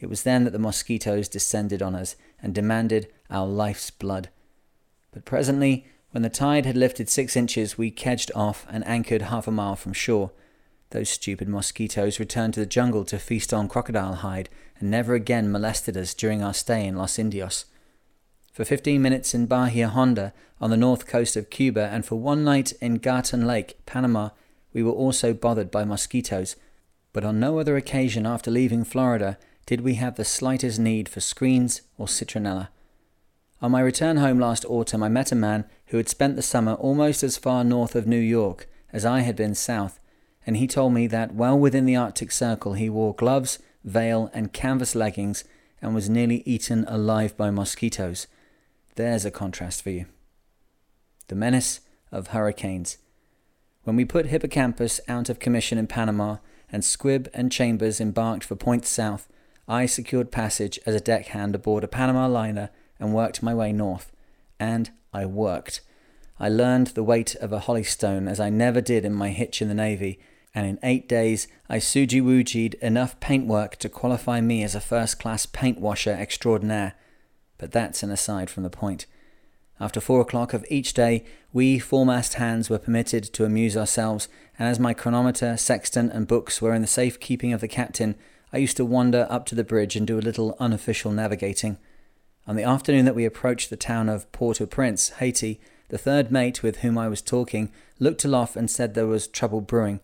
It 0.03 0.11
was 0.11 0.25
then 0.25 0.43
that 0.43 0.51
the 0.51 0.59
mosquitoes 0.59 1.29
descended 1.29 1.81
on 1.81 1.95
us 1.95 2.17
and 2.43 2.53
demanded 2.53 3.07
our 3.31 3.47
life's 3.47 3.91
blood. 3.91 4.31
But 5.13 5.25
presently, 5.25 5.87
when 6.11 6.23
the 6.23 6.29
tide 6.29 6.67
had 6.67 6.77
lifted 6.77 7.09
six 7.09 7.37
inches, 7.37 7.79
we 7.79 7.93
kedged 7.93 8.33
off 8.35 8.67
and 8.69 8.85
anchored 8.85 9.23
half 9.23 9.47
a 9.47 9.53
mile 9.53 9.77
from 9.77 9.93
shore. 9.93 10.33
Those 10.91 11.09
stupid 11.09 11.49
mosquitoes 11.49 12.19
returned 12.19 12.55
to 12.55 12.61
the 12.61 12.67
jungle 12.67 13.05
to 13.05 13.19
feast 13.21 13.55
on 13.55 13.69
crocodile 13.69 14.17
hide 14.17 14.51
and 14.81 14.91
never 14.91 15.15
again 15.15 15.53
molested 15.53 15.97
us 15.97 16.15
during 16.15 16.43
our 16.43 16.53
stay 16.53 16.85
in 16.85 16.97
Los 16.97 17.17
Indios. 17.17 17.67
For 18.53 18.65
fifteen 18.65 19.03
minutes 19.03 19.35
in 19.35 19.47
Bahia 19.47 19.89
Honda 19.89 20.35
on 20.61 20.71
the 20.71 20.77
north 20.77 21.07
coast 21.07 21.37
of 21.37 21.49
Cuba 21.49 21.89
and 21.93 22.05
for 22.05 22.17
one 22.17 22.43
night 22.43 22.73
in 22.81 22.99
Gatun 22.99 23.47
Lake, 23.47 23.79
Panama, 23.87 24.31
we 24.73 24.83
were 24.83 24.91
also 24.91 25.33
bothered 25.33 25.71
by 25.71 25.85
mosquitoes, 25.85 26.57
but 27.13 27.25
on 27.25 27.39
no 27.39 27.61
other 27.61 27.77
occasion 27.77 28.27
after 28.27 28.51
leaving 28.51 28.83
Florida 28.83 29.39
did 29.67 29.81
we 29.81 29.95
have 29.95 30.17
the 30.17 30.25
slightest 30.25 30.79
need 30.79 31.09
for 31.09 31.21
screens 31.21 31.83
or 31.99 32.07
citronella. 32.07 32.69
On 33.61 33.71
my 33.71 33.81
return 33.81 34.17
home 34.17 34.41
last 34.41 34.65
autumn, 34.65 35.03
I 35.03 35.09
met 35.09 35.31
a 35.31 35.37
man 35.37 35.65
who 35.87 35.97
had 35.97 36.09
spent 36.09 36.35
the 36.35 36.43
summer 36.43 36.75
almost 36.75 37.23
as 37.23 37.37
far 37.37 37.63
north 37.63 37.95
of 37.95 38.07
New 38.07 38.19
York 38.19 38.67
as 38.93 39.07
I 39.07 39.21
had 39.21 39.37
been 39.37 39.55
south, 39.55 40.01
and 40.45 40.57
he 40.57 40.67
told 40.67 40.93
me 40.93 41.07
that 41.07 41.35
well 41.35 41.59
within 41.59 41.87
the 41.87 41.97
Arctic 41.97 42.33
Circle 42.33 42.75
he 42.75 42.91
wore 42.91 43.15
gloves, 43.15 43.61
veil, 43.85 44.31
and 44.35 44.53
canvas 44.53 44.95
leggings 44.95 45.45
and 45.81 45.95
was 45.95 46.09
nearly 46.09 46.43
eaten 46.45 46.85
alive 46.89 47.37
by 47.37 47.51
mosquitoes. 47.51 48.27
There's 48.97 49.25
a 49.25 49.31
contrast 49.31 49.83
for 49.83 49.91
you. 49.91 50.07
The 51.29 51.35
menace 51.35 51.81
of 52.11 52.29
hurricanes. 52.29 52.99
When 53.85 53.97
we 53.97 54.05
put 54.05 54.27
Hippocampus 54.27 55.01
out 55.09 55.29
of 55.29 55.39
commission 55.39 55.79
in 55.79 55.87
Panama 55.87 56.37
and 56.71 56.85
Squib 56.85 57.29
and 57.33 57.51
Chambers 57.51 58.01
embarked 58.01 58.45
for 58.45 58.55
Point 58.55 58.87
South, 58.87 59.29
I 59.69 59.87
secured 59.87 60.33
passage 60.33 60.79
as 60.87 60.95
a 60.95 61.01
deckhand 61.01 61.55
aboard 61.55 61.85
a 61.85 61.89
Panama 61.89 62.27
liner 62.27 62.71
and 62.99 63.15
worked 63.15 63.43
my 63.43 63.55
way 63.55 63.73
north. 63.73 64.13
And 64.59 64.91
I 65.13 65.27
worked. 65.27 65.81
I 66.39 66.49
learned 66.49 66.89
the 66.89 67.05
weight 67.05 67.35
of 67.37 67.53
a 67.53 67.61
holystone 67.61 68.29
as 68.29 68.41
I 68.41 68.51
never 68.51 68.81
did 68.81 69.05
in 69.05 69.13
my 69.13 69.31
hitch 69.31 69.63
in 69.63 69.69
the 69.69 69.75
Navy, 69.75 70.19
and 70.55 70.67
in 70.67 70.79
eight 70.83 71.09
days 71.09 71.47
I 71.69 71.79
suji 71.79 72.23
wujied 72.23 72.75
enough 72.75 73.19
paintwork 73.21 73.77
to 73.77 73.89
qualify 73.89 74.41
me 74.41 74.63
as 74.63 74.75
a 74.75 74.81
first 74.81 75.19
class 75.19 75.47
paint 75.47 75.81
washer 75.81 76.13
extraordinaire. 76.13 76.95
But 77.59 77.73
that's 77.73 78.03
an 78.03 78.11
aside 78.11 78.51
from 78.51 78.65
the 78.65 78.71
point. 78.71 79.07
After 79.79 80.01
four 80.01 80.21
o'clock 80.21 80.53
of 80.53 80.65
each 80.69 80.95
day, 80.95 81.25
we 81.53 81.79
foremast 81.79 82.35
hands 82.35 82.69
were 82.69 82.79
permitted 82.79 83.25
to 83.25 83.45
amuse 83.45 83.77
ourselves, 83.77 84.29
and 84.59 84.69
as 84.69 84.79
my 84.79 84.95
chronometer, 84.95 85.57
sextant, 85.57 86.13
and 86.13 86.29
books 86.29 86.61
were 86.63 86.75
in 86.75 86.83
the 86.83 86.89
safe 86.89 87.19
keeping 87.19 87.53
of 87.53 87.61
the 87.61 87.69
captain, 87.69 88.15
I 88.53 88.59
used 88.59 88.77
to 88.77 88.85
wander 88.85 89.27
up 89.31 89.47
to 89.47 89.55
the 89.55 89.65
bridge 89.65 89.97
and 89.97 90.07
do 90.07 90.19
a 90.19 90.21
little 90.21 90.57
unofficial 90.61 91.11
navigating. 91.11 91.79
On 92.47 92.57
the 92.57 92.65
afternoon 92.65 93.05
that 93.07 93.15
we 93.15 93.25
approached 93.25 93.71
the 93.71 93.77
town 93.77 94.09
of 94.09 94.31
Port 94.33 94.61
au 94.61 94.67
Prince, 94.67 95.11
Haiti, 95.11 95.61
the 95.89 95.99
third 95.99 96.31
mate 96.31 96.63
with 96.63 96.79
whom 96.79 96.99
I 96.99 97.09
was 97.09 97.23
talking 97.23 97.73
looked 97.99 98.25
aloft 98.25 98.57
and 98.57 98.71
said 98.71 98.95
there 98.95 99.07
was 99.07 99.27
trouble 99.27 99.61
brewing. 99.61 100.01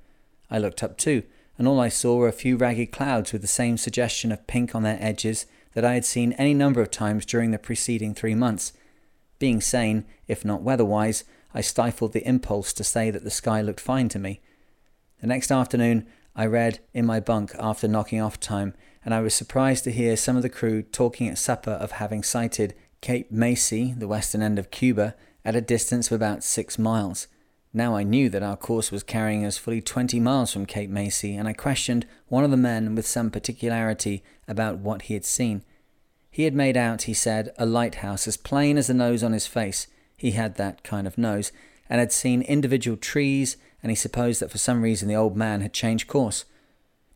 I 0.50 0.59
looked 0.59 0.83
up 0.83 0.97
too, 0.97 1.25
and 1.59 1.67
all 1.67 1.81
I 1.81 1.88
saw 1.88 2.17
were 2.17 2.28
a 2.28 2.33
few 2.33 2.57
ragged 2.57 2.93
clouds 2.93 3.33
with 3.33 3.43
the 3.43 3.49
same 3.49 3.76
suggestion 3.76 4.31
of 4.31 4.47
pink 4.47 4.75
on 4.75 4.83
their 4.83 4.99
edges 5.00 5.47
that 5.75 5.85
I 5.85 5.95
had 5.95 6.05
seen 6.05 6.33
any 6.35 6.55
number 6.55 6.81
of 6.81 6.90
times 6.90 7.26
during 7.26 7.50
the 7.50 7.59
preceding 7.59 8.14
three 8.14 8.35
months. 8.35 8.73
Being 9.38 9.61
sane, 9.61 10.05
if 10.26 10.45
not 10.45 10.62
weather-wise, 10.62 11.25
I 11.52 11.61
stifled 11.61 12.12
the 12.12 12.26
impulse 12.26 12.73
to 12.75 12.85
say 12.85 13.11
that 13.11 13.25
the 13.25 13.31
sky 13.31 13.61
looked 13.61 13.81
fine 13.81 14.09
to 14.11 14.19
me. 14.19 14.40
The 15.21 15.26
next 15.26 15.50
afternoon, 15.50 16.07
I 16.38 16.47
read 16.47 16.78
in 16.95 17.04
my 17.04 17.18
bunk 17.18 17.52
after 17.59 17.88
knocking 17.88 18.21
off 18.21 18.38
time 18.38 18.75
and 19.04 19.12
I 19.12 19.21
was 19.21 19.35
surprised 19.35 19.83
to 19.85 19.90
hear 19.90 20.16
some 20.16 20.37
of 20.37 20.45
the 20.45 20.49
crew 20.49 20.83
talking 20.83 21.26
at 21.28 21.37
supper 21.37 21.73
of 21.73 21.92
having 21.92 22.23
sighted 22.23 22.75
Cape 23.00 23.33
Maisi, 23.33 23.99
the 23.99 24.07
western 24.07 24.40
end 24.40 24.57
of 24.57 24.71
Cuba, 24.71 25.16
at 25.45 25.57
a 25.57 25.61
distance 25.61 26.07
of 26.07 26.12
about 26.12 26.45
six 26.45 26.78
miles. 26.78 27.26
Now 27.73 27.97
I 27.97 28.04
knew 28.04 28.28
that 28.30 28.42
our 28.45 28.57
course 28.57 28.92
was 28.92 29.02
carrying 29.02 29.45
us 29.45 29.59
fully 29.59 29.80
twenty 29.80 30.21
miles 30.21 30.52
from 30.52 30.64
Cape 30.64 30.90
Maisi, 30.90 31.37
and 31.37 31.49
I 31.49 31.54
questioned 31.54 32.07
one 32.28 32.45
of 32.45 32.52
the 32.52 32.57
men 32.57 32.95
with 32.95 33.07
some 33.07 33.33
particularity 33.33 34.23
about 34.47 34.78
what 34.78 35.02
he 35.02 35.14
had 35.14 35.25
seen. 35.25 35.64
He 36.30 36.45
had 36.45 36.54
made 36.54 36.76
out, 36.76 37.02
he 37.02 37.14
said, 37.14 37.52
a 37.59 37.66
lighthouse 37.66 38.28
as 38.28 38.37
plain 38.37 38.78
as 38.78 38.87
the 38.87 38.95
nose 38.95 39.25
on 39.25 39.33
his 39.33 39.49
face. 39.49 39.88
He 40.16 40.33
had 40.33 40.54
that 40.54 40.85
kind 40.85 41.09
of 41.09 41.18
nose, 41.18 41.50
and 41.90 41.99
had 41.99 42.12
seen 42.12 42.42
individual 42.42 42.97
trees, 42.97 43.57
and 43.83 43.91
he 43.91 43.97
supposed 43.97 44.41
that 44.41 44.51
for 44.51 44.59
some 44.59 44.83
reason 44.83 45.09
the 45.09 45.17
old 45.17 45.37
man 45.37 45.61
had 45.61 45.73
changed 45.73 46.09
course. 46.09 46.45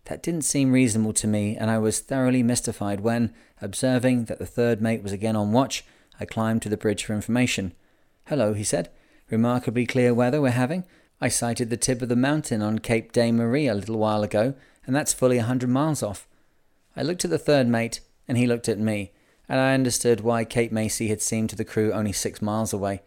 That 0.07 0.23
didn't 0.23 0.43
seem 0.43 0.73
reasonable 0.73 1.13
to 1.15 1.27
me, 1.27 1.57
and 1.57 1.71
I 1.71 1.79
was 1.79 2.01
thoroughly 2.01 2.43
mystified 2.43 3.01
when, 3.01 3.33
observing 3.61 4.25
that 4.25 4.39
the 4.39 4.47
third 4.47 4.83
mate 4.83 5.03
was 5.03 5.13
again 5.13 5.37
on 5.37 5.53
watch, 5.53 5.85
I 6.19 6.25
climbed 6.25 6.63
to 6.63 6.69
the 6.69 6.77
bridge 6.77 7.05
for 7.05 7.15
information. 7.15 7.73
Hello, 8.27 8.53
he 8.53 8.65
said. 8.65 8.91
Remarkably 9.31 9.87
clear 9.87 10.13
weather 10.13 10.41
we're 10.41 10.51
having. 10.51 10.85
I 11.21 11.29
sighted 11.29 11.71
the 11.71 11.77
tip 11.77 12.03
of 12.03 12.09
the 12.09 12.17
mountain 12.17 12.63
on 12.63 12.81
Cape 12.81 13.13
de 13.13 13.31
Marie 13.31 13.69
a 13.69 13.75
little 13.75 13.99
while 13.99 14.23
ago, 14.23 14.55
and 14.87 14.95
that's 14.95 15.13
fully 15.13 15.39
a 15.39 15.45
hundred 15.45 15.71
miles 15.71 16.03
off. 16.03 16.27
I 16.97 17.03
looked 17.03 17.25
at 17.25 17.31
the 17.31 17.39
third 17.39 17.69
mate, 17.69 18.01
and 18.27 18.37
he 18.37 18.47
looked 18.47 18.69
at 18.69 18.79
me, 18.79 19.13
and 19.49 19.61
I 19.61 19.75
understood 19.75 20.21
why 20.21 20.45
Cape 20.45 20.73
Maisi 20.73 21.09
had 21.09 21.23
seemed 21.23 21.51
to 21.51 21.57
the 21.57 21.65
crew 21.65 21.93
only 21.93 22.13
six 22.13 22.43
miles 22.43 22.73
away. 22.73 23.03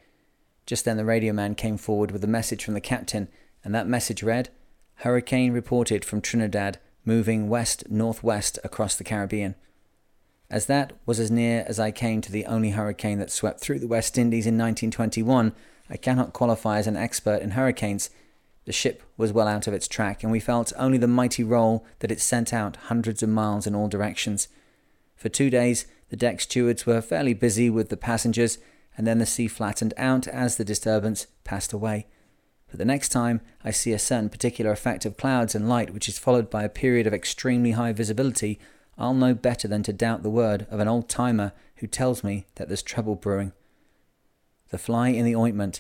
Just 0.66 0.86
then 0.86 0.98
the 0.98 1.06
radio 1.06 1.34
man 1.34 1.56
came 1.56 1.78
forward 1.78 2.12
with 2.12 2.24
a 2.24 2.28
message 2.28 2.64
from 2.64 2.74
the 2.74 2.82
captain, 2.82 3.28
and 3.65 3.75
that 3.75 3.88
message 3.88 4.24
read, 4.24 4.50
Hurricane 5.00 5.51
reported 5.51 6.05
from 6.05 6.22
Trinidad 6.22 6.79
moving 7.03 7.50
west 7.50 7.84
northwest 7.89 8.57
across 8.63 8.95
the 8.95 9.03
Caribbean. 9.03 9.55
As 10.50 10.67
that 10.67 10.93
was 11.05 11.19
as 11.19 11.31
near 11.31 11.65
as 11.67 11.79
I 11.79 11.91
came 11.91 12.22
to 12.22 12.31
the 12.31 12.45
only 12.45 12.69
hurricane 12.69 13.17
that 13.19 13.31
swept 13.31 13.60
through 13.60 13.79
the 13.79 13.88
West 13.88 14.17
Indies 14.17 14.45
in 14.45 14.53
1921, 14.53 15.53
I 15.89 15.98
cannot 15.98 16.34
qualify 16.34 16.77
as 16.77 16.88
an 16.88 16.95
expert 16.95 17.41
in 17.41 17.51
hurricanes. 17.51 18.12
The 18.65 18.72
ship 18.72 19.03
was 19.17 19.34
well 19.34 19.48
out 19.48 19.67
of 19.67 19.74
its 19.74 19.88
track, 19.88 20.24
and 20.24 20.31
we 20.31 20.39
felt 20.39 20.72
only 20.77 20.98
the 21.00 21.07
mighty 21.07 21.43
roll 21.43 21.86
that 22.00 22.12
it 22.12 22.22
sent 22.22 22.53
out 22.53 22.75
hundreds 22.75 23.22
of 23.22 23.29
miles 23.29 23.67
in 23.67 23.75
all 23.75 23.88
directions. 23.88 24.48
For 25.15 25.29
two 25.29 25.50
days, 25.50 25.86
the 26.10 26.15
deck 26.15 26.41
stewards 26.41 26.86
were 26.86 27.01
fairly 27.01 27.34
busy 27.34 27.69
with 27.69 27.89
the 27.89 27.98
passengers, 27.98 28.60
and 28.95 29.05
then 29.05 29.17
the 29.17 29.25
sea 29.25 29.48
flattened 29.48 29.93
out 29.98 30.27
as 30.27 30.55
the 30.55 30.65
disturbance 30.65 31.27
passed 31.43 31.74
away. 31.74 32.05
But 32.75 32.79
the 32.79 32.86
next 32.91 33.08
time 33.08 33.39
I 33.63 33.72
see 33.72 33.94
a 33.94 33.98
certain 33.98 34.27
particular 34.27 34.70
effect 34.70 35.05
of 35.05 35.15
clouds 35.15 35.55
and 35.55 35.70
light 35.70 35.94
which 35.94 36.10
is 36.10 36.20
followed 36.20 36.50
by 36.50 36.63
a 36.65 36.67
period 36.67 37.08
of 37.08 37.13
extremely 37.13 37.72
high 37.72 37.94
visibility, 37.94 38.60
I'll 38.98 39.13
know 39.13 39.34
better 39.34 39.70
than 39.70 39.82
to 39.84 39.94
doubt 39.94 40.24
the 40.24 40.29
word 40.29 40.67
of 40.70 40.82
an 40.82 40.88
old 40.89 41.08
timer 41.08 41.53
who 41.77 41.88
tells 41.88 42.22
me 42.22 42.48
that 42.55 42.67
there's 42.67 42.84
trouble 42.84 43.15
brewing. 43.15 43.53
The 44.72 44.77
fly 44.77 45.08
in 45.08 45.24
the 45.24 45.38
ointment. 45.38 45.79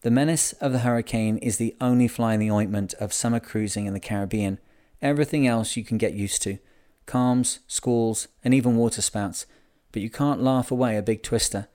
The 0.00 0.10
menace 0.10 0.54
of 0.54 0.72
the 0.72 0.80
hurricane 0.80 1.38
is 1.38 1.58
the 1.58 1.76
only 1.80 2.08
fly 2.08 2.34
in 2.34 2.40
the 2.40 2.50
ointment 2.50 2.94
of 2.94 3.12
summer 3.12 3.38
cruising 3.38 3.86
in 3.86 3.94
the 3.94 4.00
Caribbean. 4.00 4.58
Everything 5.00 5.46
else 5.46 5.76
you 5.76 5.84
can 5.84 5.98
get 5.98 6.14
used 6.14 6.42
to 6.42 6.58
calms, 7.06 7.60
squalls, 7.68 8.26
and 8.42 8.52
even 8.52 8.74
waterspouts, 8.74 9.46
but 9.92 10.02
you 10.02 10.10
can't 10.10 10.42
laugh 10.42 10.72
away 10.72 10.96
a 10.96 11.02
big 11.02 11.22
twister. 11.22 11.68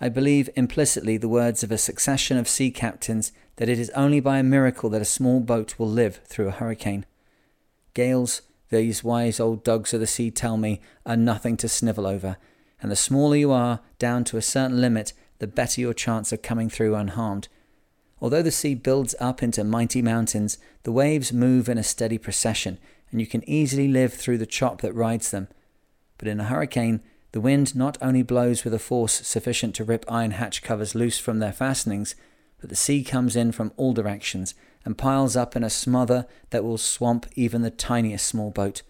I 0.00 0.08
believe 0.08 0.48
implicitly 0.56 1.18
the 1.18 1.28
words 1.28 1.62
of 1.62 1.70
a 1.70 1.76
succession 1.76 2.38
of 2.38 2.48
sea 2.48 2.70
captains 2.70 3.32
that 3.56 3.68
it 3.68 3.78
is 3.78 3.90
only 3.90 4.18
by 4.18 4.38
a 4.38 4.42
miracle 4.42 4.88
that 4.90 5.02
a 5.02 5.06
small 5.06 5.40
boat 5.40 5.78
will 5.78 5.90
live 5.90 6.20
through 6.24 6.48
a 6.48 6.52
hurricane. 6.52 7.04
Gales, 7.92 8.40
these 8.70 9.04
wise 9.04 9.38
old 9.38 9.62
dogs 9.62 9.92
of 9.92 10.00
the 10.00 10.06
sea 10.06 10.30
tell 10.30 10.56
me, 10.56 10.80
are 11.04 11.16
nothing 11.16 11.58
to 11.58 11.68
snivel 11.68 12.06
over, 12.06 12.38
and 12.80 12.90
the 12.90 12.96
smaller 12.96 13.36
you 13.36 13.52
are, 13.52 13.80
down 13.98 14.24
to 14.24 14.38
a 14.38 14.42
certain 14.42 14.80
limit, 14.80 15.12
the 15.38 15.46
better 15.46 15.82
your 15.82 15.92
chance 15.92 16.32
of 16.32 16.40
coming 16.40 16.70
through 16.70 16.94
unharmed. 16.94 17.48
Although 18.22 18.42
the 18.42 18.50
sea 18.50 18.74
builds 18.74 19.14
up 19.20 19.42
into 19.42 19.64
mighty 19.64 20.00
mountains, 20.00 20.56
the 20.82 20.92
waves 20.92 21.30
move 21.30 21.68
in 21.68 21.76
a 21.76 21.82
steady 21.82 22.16
procession, 22.16 22.78
and 23.10 23.20
you 23.20 23.26
can 23.26 23.46
easily 23.48 23.88
live 23.88 24.14
through 24.14 24.38
the 24.38 24.46
chop 24.46 24.80
that 24.80 24.94
rides 24.94 25.30
them. 25.30 25.48
But 26.16 26.28
in 26.28 26.40
a 26.40 26.44
hurricane, 26.44 27.02
the 27.32 27.40
wind 27.40 27.76
not 27.76 27.96
only 28.00 28.22
blows 28.22 28.64
with 28.64 28.74
a 28.74 28.78
force 28.78 29.26
sufficient 29.26 29.74
to 29.76 29.84
rip 29.84 30.04
iron 30.08 30.32
hatch 30.32 30.62
covers 30.62 30.94
loose 30.94 31.18
from 31.18 31.38
their 31.38 31.52
fastenings, 31.52 32.14
but 32.60 32.68
the 32.68 32.76
sea 32.76 33.04
comes 33.04 33.36
in 33.36 33.52
from 33.52 33.72
all 33.76 33.92
directions 33.92 34.54
and 34.84 34.98
piles 34.98 35.36
up 35.36 35.54
in 35.54 35.62
a 35.62 35.70
smother 35.70 36.26
that 36.50 36.64
will 36.64 36.78
swamp 36.78 37.26
even 37.34 37.62
the 37.62 37.70
tiniest 37.70 38.26
small 38.26 38.50
boat. 38.50 38.82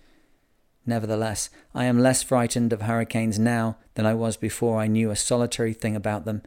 Nevertheless, 0.86 1.50
I 1.74 1.84
am 1.84 1.98
less 1.98 2.22
frightened 2.22 2.72
of 2.72 2.82
hurricanes 2.82 3.38
now 3.38 3.76
than 3.94 4.06
I 4.06 4.14
was 4.14 4.36
before 4.36 4.80
I 4.80 4.86
knew 4.86 5.10
a 5.10 5.16
solitary 5.16 5.74
thing 5.74 5.94
about 5.94 6.24
them. 6.24 6.42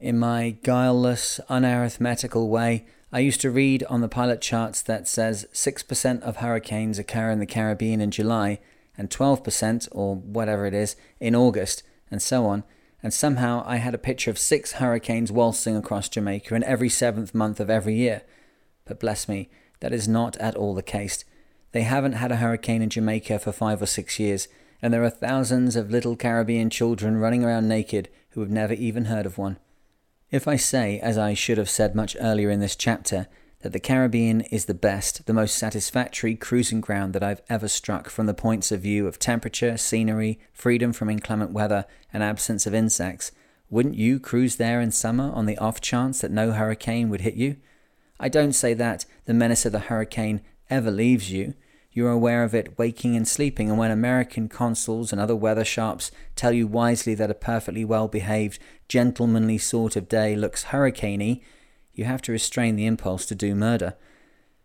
In 0.00 0.18
my 0.18 0.56
guileless, 0.62 1.40
unarithmetical 1.48 2.48
way, 2.48 2.86
I 3.12 3.20
used 3.20 3.40
to 3.42 3.50
read 3.50 3.84
on 3.84 4.00
the 4.00 4.08
pilot 4.08 4.40
charts 4.40 4.82
that 4.82 5.06
says 5.06 5.46
6% 5.52 6.22
of 6.22 6.36
hurricanes 6.36 6.98
occur 6.98 7.30
in 7.30 7.38
the 7.38 7.46
Caribbean 7.46 8.00
in 8.00 8.10
July 8.10 8.60
and 8.98 9.10
12%, 9.10 9.88
or 9.92 10.16
whatever 10.16 10.66
it 10.66 10.74
is, 10.74 10.96
in 11.20 11.34
August, 11.34 11.82
and 12.10 12.22
so 12.22 12.46
on, 12.46 12.64
and 13.02 13.12
somehow 13.12 13.62
I 13.66 13.76
had 13.76 13.94
a 13.94 13.98
picture 13.98 14.30
of 14.30 14.38
six 14.38 14.72
hurricanes 14.72 15.30
waltzing 15.30 15.76
across 15.76 16.08
Jamaica 16.08 16.54
in 16.54 16.64
every 16.64 16.88
seventh 16.88 17.34
month 17.34 17.60
of 17.60 17.70
every 17.70 17.94
year. 17.94 18.22
But 18.84 19.00
bless 19.00 19.28
me, 19.28 19.48
that 19.80 19.92
is 19.92 20.08
not 20.08 20.36
at 20.38 20.56
all 20.56 20.74
the 20.74 20.82
case. 20.82 21.24
They 21.72 21.82
haven't 21.82 22.12
had 22.12 22.32
a 22.32 22.36
hurricane 22.36 22.82
in 22.82 22.90
Jamaica 22.90 23.38
for 23.38 23.52
five 23.52 23.82
or 23.82 23.86
six 23.86 24.18
years, 24.18 24.48
and 24.80 24.92
there 24.92 25.04
are 25.04 25.10
thousands 25.10 25.76
of 25.76 25.90
little 25.90 26.16
Caribbean 26.16 26.70
children 26.70 27.16
running 27.16 27.44
around 27.44 27.68
naked 27.68 28.08
who 28.30 28.40
have 28.40 28.50
never 28.50 28.72
even 28.72 29.06
heard 29.06 29.26
of 29.26 29.38
one. 29.38 29.58
If 30.30 30.48
I 30.48 30.56
say, 30.56 30.98
as 31.00 31.16
I 31.16 31.34
should 31.34 31.58
have 31.58 31.70
said 31.70 31.94
much 31.94 32.16
earlier 32.20 32.50
in 32.50 32.60
this 32.60 32.76
chapter, 32.76 33.28
that 33.66 33.72
the 33.72 33.80
Caribbean 33.80 34.42
is 34.42 34.66
the 34.66 34.74
best, 34.74 35.26
the 35.26 35.32
most 35.32 35.56
satisfactory 35.56 36.36
cruising 36.36 36.80
ground 36.80 37.12
that 37.12 37.24
I've 37.24 37.42
ever 37.48 37.66
struck 37.66 38.08
from 38.08 38.26
the 38.26 38.32
points 38.32 38.70
of 38.70 38.80
view 38.80 39.08
of 39.08 39.18
temperature, 39.18 39.76
scenery, 39.76 40.38
freedom 40.52 40.92
from 40.92 41.10
inclement 41.10 41.50
weather, 41.50 41.84
and 42.12 42.22
absence 42.22 42.64
of 42.64 42.74
insects. 42.74 43.32
Wouldn't 43.68 43.96
you 43.96 44.20
cruise 44.20 44.54
there 44.54 44.80
in 44.80 44.92
summer 44.92 45.32
on 45.32 45.46
the 45.46 45.58
off 45.58 45.80
chance 45.80 46.20
that 46.20 46.30
no 46.30 46.52
hurricane 46.52 47.10
would 47.10 47.22
hit 47.22 47.34
you? 47.34 47.56
I 48.20 48.28
don't 48.28 48.52
say 48.52 48.72
that 48.74 49.04
the 49.24 49.34
menace 49.34 49.66
of 49.66 49.72
the 49.72 49.80
hurricane 49.80 50.42
ever 50.70 50.92
leaves 50.92 51.32
you. 51.32 51.54
You 51.90 52.06
are 52.06 52.12
aware 52.12 52.44
of 52.44 52.54
it 52.54 52.78
waking 52.78 53.16
and 53.16 53.26
sleeping, 53.26 53.68
and 53.68 53.80
when 53.80 53.90
American 53.90 54.48
consuls 54.48 55.10
and 55.10 55.20
other 55.20 55.34
weather 55.34 55.64
sharps 55.64 56.12
tell 56.36 56.52
you 56.52 56.68
wisely 56.68 57.16
that 57.16 57.32
a 57.32 57.34
perfectly 57.34 57.84
well 57.84 58.06
behaved, 58.06 58.60
gentlemanly 58.86 59.58
sort 59.58 59.96
of 59.96 60.08
day 60.08 60.36
looks 60.36 60.66
hurricaney, 60.66 61.40
you 61.96 62.04
have 62.04 62.22
to 62.22 62.32
restrain 62.32 62.76
the 62.76 62.86
impulse 62.86 63.26
to 63.26 63.34
do 63.34 63.54
murder. 63.54 63.94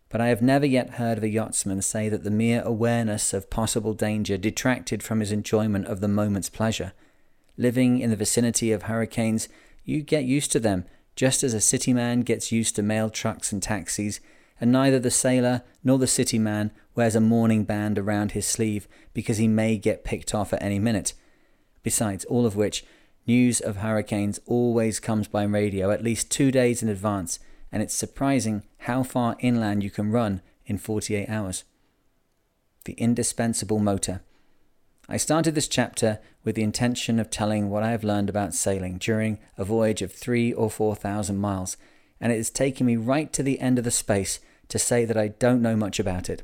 But 0.08 0.20
I 0.20 0.28
have 0.28 0.42
never 0.42 0.66
yet 0.66 0.90
heard 0.90 1.18
of 1.18 1.24
a 1.24 1.28
yachtsman 1.28 1.80
say 1.80 2.10
that 2.10 2.22
the 2.22 2.30
mere 2.30 2.62
awareness 2.62 3.32
of 3.32 3.48
possible 3.48 3.94
danger 3.94 4.36
detracted 4.36 5.02
from 5.02 5.20
his 5.20 5.32
enjoyment 5.32 5.86
of 5.86 6.00
the 6.00 6.08
moment's 6.08 6.50
pleasure. 6.50 6.92
Living 7.56 7.98
in 7.98 8.10
the 8.10 8.16
vicinity 8.16 8.70
of 8.70 8.82
hurricanes, 8.82 9.48
you 9.84 10.02
get 10.02 10.24
used 10.24 10.52
to 10.52 10.60
them, 10.60 10.84
just 11.16 11.42
as 11.42 11.54
a 11.54 11.60
city 11.60 11.94
man 11.94 12.20
gets 12.20 12.52
used 12.52 12.76
to 12.76 12.82
mail 12.82 13.08
trucks 13.08 13.52
and 13.52 13.62
taxis, 13.62 14.20
and 14.60 14.70
neither 14.70 14.98
the 14.98 15.10
sailor 15.10 15.62
nor 15.82 15.98
the 15.98 16.06
city 16.06 16.38
man 16.38 16.70
wears 16.94 17.16
a 17.16 17.20
mourning 17.20 17.64
band 17.64 17.98
around 17.98 18.32
his 18.32 18.46
sleeve 18.46 18.86
because 19.14 19.38
he 19.38 19.48
may 19.48 19.78
get 19.78 20.04
picked 20.04 20.34
off 20.34 20.52
at 20.52 20.62
any 20.62 20.78
minute. 20.78 21.14
Besides 21.82 22.26
all 22.26 22.44
of 22.44 22.54
which, 22.54 22.84
News 23.26 23.60
of 23.60 23.76
hurricanes 23.76 24.40
always 24.46 24.98
comes 24.98 25.28
by 25.28 25.44
radio 25.44 25.90
at 25.90 26.02
least 26.02 26.30
two 26.30 26.50
days 26.50 26.82
in 26.82 26.88
advance, 26.88 27.38
and 27.70 27.82
it's 27.82 27.94
surprising 27.94 28.64
how 28.78 29.04
far 29.04 29.36
inland 29.38 29.84
you 29.84 29.90
can 29.90 30.10
run 30.10 30.42
in 30.66 30.76
48 30.76 31.28
hours. 31.28 31.62
The 32.84 32.94
indispensable 32.94 33.78
motor. 33.78 34.22
I 35.08 35.16
started 35.18 35.54
this 35.54 35.68
chapter 35.68 36.18
with 36.42 36.56
the 36.56 36.64
intention 36.64 37.20
of 37.20 37.30
telling 37.30 37.70
what 37.70 37.84
I 37.84 37.90
have 37.92 38.02
learned 38.02 38.28
about 38.28 38.54
sailing 38.54 38.98
during 38.98 39.38
a 39.56 39.64
voyage 39.64 40.02
of 40.02 40.12
three 40.12 40.52
or 40.52 40.68
four 40.68 40.96
thousand 40.96 41.38
miles, 41.38 41.76
and 42.20 42.32
it 42.32 42.36
has 42.36 42.50
taken 42.50 42.86
me 42.86 42.96
right 42.96 43.32
to 43.34 43.42
the 43.44 43.60
end 43.60 43.78
of 43.78 43.84
the 43.84 43.90
space 43.92 44.40
to 44.68 44.78
say 44.80 45.04
that 45.04 45.16
I 45.16 45.28
don't 45.28 45.62
know 45.62 45.76
much 45.76 46.00
about 46.00 46.28
it. 46.28 46.42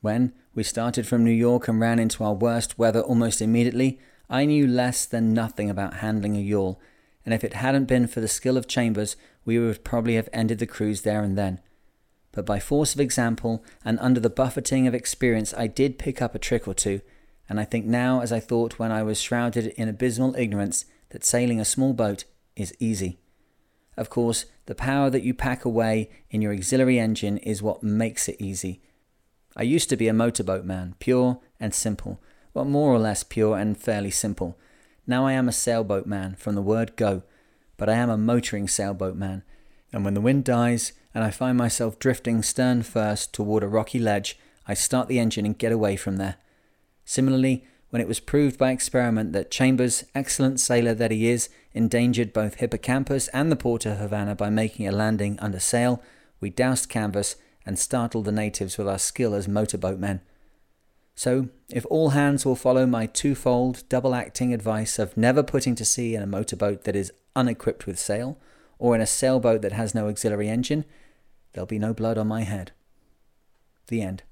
When 0.00 0.32
we 0.54 0.62
started 0.62 1.06
from 1.06 1.24
New 1.24 1.32
York 1.32 1.68
and 1.68 1.80
ran 1.80 1.98
into 1.98 2.24
our 2.24 2.34
worst 2.34 2.78
weather 2.78 3.00
almost 3.00 3.42
immediately, 3.42 3.98
I 4.28 4.44
knew 4.44 4.66
less 4.66 5.04
than 5.06 5.34
nothing 5.34 5.68
about 5.68 5.94
handling 5.94 6.36
a 6.36 6.40
yawl, 6.40 6.80
and 7.24 7.32
if 7.34 7.44
it 7.44 7.54
hadn't 7.54 7.86
been 7.86 8.06
for 8.06 8.20
the 8.20 8.28
skill 8.28 8.56
of 8.56 8.68
Chambers, 8.68 9.16
we 9.44 9.58
would 9.58 9.84
probably 9.84 10.16
have 10.16 10.28
ended 10.32 10.58
the 10.58 10.66
cruise 10.66 11.02
there 11.02 11.22
and 11.22 11.36
then. 11.36 11.60
But 12.32 12.46
by 12.46 12.58
force 12.58 12.94
of 12.94 13.00
example 13.00 13.64
and 13.84 13.98
under 14.00 14.20
the 14.20 14.30
buffeting 14.30 14.86
of 14.86 14.94
experience, 14.94 15.54
I 15.56 15.66
did 15.66 15.98
pick 15.98 16.20
up 16.20 16.34
a 16.34 16.38
trick 16.38 16.66
or 16.66 16.74
two, 16.74 17.00
and 17.48 17.60
I 17.60 17.64
think 17.64 17.84
now 17.86 18.20
as 18.20 18.32
I 18.32 18.40
thought 18.40 18.78
when 18.78 18.90
I 18.90 19.02
was 19.02 19.20
shrouded 19.20 19.68
in 19.76 19.88
abysmal 19.88 20.34
ignorance 20.36 20.84
that 21.10 21.24
sailing 21.24 21.60
a 21.60 21.64
small 21.64 21.92
boat 21.92 22.24
is 22.56 22.74
easy. 22.80 23.20
Of 23.96 24.10
course, 24.10 24.46
the 24.66 24.74
power 24.74 25.10
that 25.10 25.22
you 25.22 25.34
pack 25.34 25.64
away 25.64 26.10
in 26.30 26.42
your 26.42 26.52
auxiliary 26.52 26.98
engine 26.98 27.38
is 27.38 27.62
what 27.62 27.82
makes 27.82 28.28
it 28.28 28.40
easy. 28.40 28.80
I 29.56 29.62
used 29.62 29.88
to 29.90 29.96
be 29.96 30.08
a 30.08 30.12
motorboat 30.12 30.64
man, 30.64 30.96
pure 30.98 31.40
and 31.60 31.72
simple, 31.72 32.20
but 32.54 32.64
more 32.64 32.94
or 32.94 32.98
less 32.98 33.22
pure 33.22 33.58
and 33.58 33.76
fairly 33.76 34.10
simple. 34.10 34.56
Now 35.06 35.26
I 35.26 35.32
am 35.32 35.48
a 35.48 35.52
sailboat 35.52 36.06
man 36.06 36.36
from 36.36 36.54
the 36.54 36.62
word 36.62 36.96
go, 36.96 37.22
but 37.76 37.90
I 37.90 37.94
am 37.94 38.08
a 38.08 38.16
motoring 38.16 38.68
sailboat 38.68 39.16
man, 39.16 39.42
and 39.92 40.04
when 40.04 40.14
the 40.14 40.20
wind 40.20 40.44
dies 40.44 40.92
and 41.14 41.22
I 41.22 41.30
find 41.30 41.58
myself 41.58 41.98
drifting 41.98 42.42
stern 42.42 42.82
first 42.82 43.34
toward 43.34 43.62
a 43.62 43.68
rocky 43.68 43.98
ledge, 43.98 44.38
I 44.66 44.74
start 44.74 45.08
the 45.08 45.18
engine 45.18 45.44
and 45.44 45.58
get 45.58 45.72
away 45.72 45.96
from 45.96 46.16
there. 46.16 46.36
Similarly, 47.04 47.66
when 47.90 48.00
it 48.00 48.08
was 48.08 48.18
proved 48.18 48.58
by 48.58 48.70
experiment 48.70 49.32
that 49.32 49.50
Chambers, 49.50 50.04
excellent 50.14 50.58
sailor 50.58 50.94
that 50.94 51.10
he 51.10 51.28
is, 51.28 51.48
endangered 51.72 52.32
both 52.32 52.56
Hippocampus 52.56 53.28
and 53.28 53.52
the 53.52 53.56
port 53.56 53.84
of 53.86 53.98
Havana 53.98 54.34
by 54.34 54.50
making 54.50 54.88
a 54.88 54.92
landing 54.92 55.38
under 55.38 55.60
sail, 55.60 56.02
we 56.40 56.50
doused 56.50 56.88
canvas 56.88 57.36
and 57.66 57.78
startled 57.78 58.24
the 58.24 58.32
natives 58.32 58.78
with 58.78 58.88
our 58.88 58.98
skill 58.98 59.34
as 59.34 59.46
motorboat 59.46 59.98
men. 59.98 60.20
So, 61.14 61.48
if 61.68 61.86
all 61.86 62.10
hands 62.10 62.44
will 62.44 62.56
follow 62.56 62.86
my 62.86 63.06
twofold, 63.06 63.88
double 63.88 64.14
acting 64.14 64.52
advice 64.52 64.98
of 64.98 65.16
never 65.16 65.42
putting 65.42 65.74
to 65.76 65.84
sea 65.84 66.14
in 66.14 66.22
a 66.22 66.26
motorboat 66.26 66.84
that 66.84 66.96
is 66.96 67.12
unequipped 67.36 67.86
with 67.86 67.98
sail, 67.98 68.38
or 68.78 68.94
in 68.94 69.00
a 69.00 69.06
sailboat 69.06 69.62
that 69.62 69.72
has 69.72 69.94
no 69.94 70.08
auxiliary 70.08 70.48
engine, 70.48 70.84
there'll 71.52 71.66
be 71.66 71.78
no 71.78 71.94
blood 71.94 72.18
on 72.18 72.26
my 72.26 72.42
head. 72.42 72.72
The 73.86 74.02
end. 74.02 74.24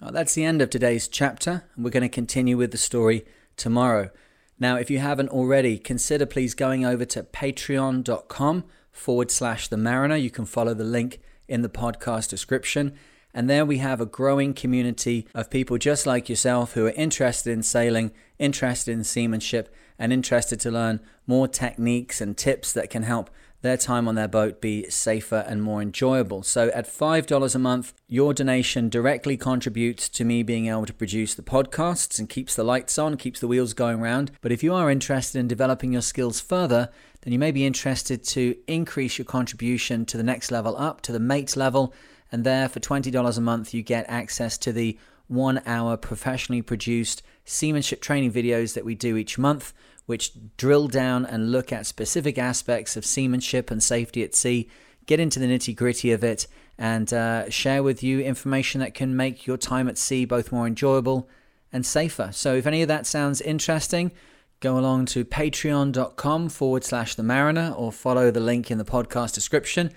Well, 0.00 0.10
that's 0.10 0.34
the 0.34 0.44
end 0.44 0.60
of 0.60 0.70
today's 0.70 1.06
chapter, 1.06 1.64
and 1.74 1.84
we're 1.84 1.90
going 1.90 2.02
to 2.02 2.08
continue 2.08 2.56
with 2.56 2.72
the 2.72 2.78
story 2.78 3.24
tomorrow. 3.56 4.10
Now, 4.58 4.76
if 4.76 4.90
you 4.90 4.98
haven't 4.98 5.28
already, 5.28 5.78
consider 5.78 6.26
please 6.26 6.54
going 6.54 6.84
over 6.84 7.04
to 7.04 7.22
patreon.com 7.22 8.64
forward 8.90 9.30
slash 9.30 9.68
the 9.68 9.76
mariner. 9.76 10.16
You 10.16 10.30
can 10.30 10.44
follow 10.44 10.74
the 10.74 10.84
link 10.84 11.20
in 11.48 11.62
the 11.62 11.68
podcast 11.68 12.28
description. 12.28 12.94
And 13.34 13.50
there 13.50 13.66
we 13.66 13.78
have 13.78 14.00
a 14.00 14.06
growing 14.06 14.54
community 14.54 15.26
of 15.34 15.50
people 15.50 15.76
just 15.76 16.06
like 16.06 16.28
yourself 16.28 16.74
who 16.74 16.86
are 16.86 16.90
interested 16.90 17.52
in 17.52 17.64
sailing, 17.64 18.12
interested 18.38 18.92
in 18.92 19.02
seamanship, 19.02 19.74
and 19.98 20.12
interested 20.12 20.60
to 20.60 20.70
learn 20.70 21.00
more 21.26 21.48
techniques 21.48 22.20
and 22.20 22.36
tips 22.36 22.72
that 22.72 22.90
can 22.90 23.02
help 23.02 23.30
their 23.64 23.76
time 23.78 24.06
on 24.06 24.14
their 24.14 24.28
boat 24.28 24.60
be 24.60 24.88
safer 24.90 25.42
and 25.48 25.62
more 25.62 25.80
enjoyable. 25.80 26.42
So, 26.42 26.68
at 26.74 26.86
$5 26.86 27.54
a 27.54 27.58
month, 27.58 27.94
your 28.06 28.34
donation 28.34 28.90
directly 28.90 29.38
contributes 29.38 30.08
to 30.10 30.24
me 30.24 30.42
being 30.42 30.66
able 30.66 30.84
to 30.84 30.92
produce 30.92 31.34
the 31.34 31.42
podcasts 31.42 32.18
and 32.18 32.28
keeps 32.28 32.54
the 32.54 32.62
lights 32.62 32.98
on, 32.98 33.16
keeps 33.16 33.40
the 33.40 33.48
wheels 33.48 33.72
going 33.72 34.00
round. 34.00 34.32
But 34.42 34.52
if 34.52 34.62
you 34.62 34.74
are 34.74 34.90
interested 34.90 35.38
in 35.38 35.48
developing 35.48 35.94
your 35.94 36.02
skills 36.02 36.40
further, 36.40 36.90
then 37.22 37.32
you 37.32 37.38
may 37.38 37.52
be 37.52 37.64
interested 37.64 38.22
to 38.24 38.54
increase 38.66 39.16
your 39.16 39.24
contribution 39.24 40.04
to 40.06 40.18
the 40.18 40.22
next 40.22 40.50
level 40.50 40.76
up, 40.76 41.00
to 41.00 41.12
the 41.12 41.18
mate 41.18 41.56
level. 41.56 41.94
And 42.34 42.42
there, 42.42 42.68
for 42.68 42.80
$20 42.80 43.38
a 43.38 43.40
month, 43.40 43.72
you 43.72 43.84
get 43.84 44.06
access 44.08 44.58
to 44.58 44.72
the 44.72 44.98
one 45.28 45.62
hour 45.66 45.96
professionally 45.96 46.62
produced 46.62 47.22
seamanship 47.44 48.00
training 48.02 48.32
videos 48.32 48.74
that 48.74 48.84
we 48.84 48.96
do 48.96 49.16
each 49.16 49.38
month 49.38 49.72
which 50.06 50.32
drill 50.56 50.88
down 50.88 51.24
and 51.24 51.52
look 51.52 51.72
at 51.72 51.86
specific 51.86 52.36
aspects 52.36 52.96
of 52.96 53.04
seamanship 53.04 53.70
and 53.70 53.82
safety 53.82 54.24
at 54.24 54.34
sea, 54.34 54.68
get 55.06 55.20
into 55.20 55.38
the 55.38 55.46
nitty 55.46 55.76
gritty 55.76 56.10
of 56.10 56.24
it, 56.24 56.48
and 56.76 57.12
uh, 57.12 57.48
share 57.48 57.82
with 57.84 58.02
you 58.02 58.20
information 58.20 58.80
that 58.80 58.94
can 58.94 59.16
make 59.16 59.46
your 59.46 59.56
time 59.56 59.88
at 59.88 59.96
sea 59.96 60.24
both 60.24 60.52
more 60.52 60.66
enjoyable 60.66 61.28
and 61.72 61.86
safer. 61.86 62.30
So, 62.32 62.54
if 62.54 62.66
any 62.66 62.82
of 62.82 62.88
that 62.88 63.06
sounds 63.06 63.40
interesting, 63.40 64.12
go 64.60 64.76
along 64.76 65.06
to 65.06 65.24
patreon.com 65.24 66.48
forward 66.48 66.84
slash 66.84 67.14
the 67.14 67.22
mariner 67.22 67.72
or 67.76 67.92
follow 67.92 68.30
the 68.30 68.40
link 68.40 68.70
in 68.72 68.78
the 68.78 68.84
podcast 68.84 69.34
description 69.34 69.92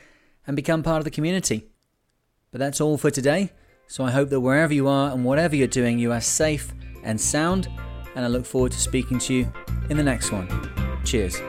and 0.45 0.55
become 0.55 0.83
part 0.83 0.99
of 0.99 1.03
the 1.03 1.11
community. 1.11 1.67
But 2.51 2.59
that's 2.59 2.81
all 2.81 2.97
for 2.97 3.11
today. 3.11 3.51
So, 3.87 4.03
I 4.03 4.11
hope 4.11 4.29
that 4.29 4.41
wherever 4.41 4.73
you 4.73 4.87
are 4.87 5.11
and 5.11 5.23
whatever 5.23 5.55
you're 5.55 5.67
doing, 5.67 5.97
you 5.99 6.11
are 6.11 6.21
safe 6.21 6.73
and 7.03 7.19
sound 7.19 7.69
and 8.17 8.25
I 8.25 8.29
look 8.29 8.45
forward 8.45 8.71
to 8.71 8.79
speaking 8.79 9.19
to 9.19 9.33
you 9.33 9.53
in 9.89 9.95
the 9.95 10.03
next 10.03 10.31
one. 10.31 10.47
Cheers. 11.05 11.39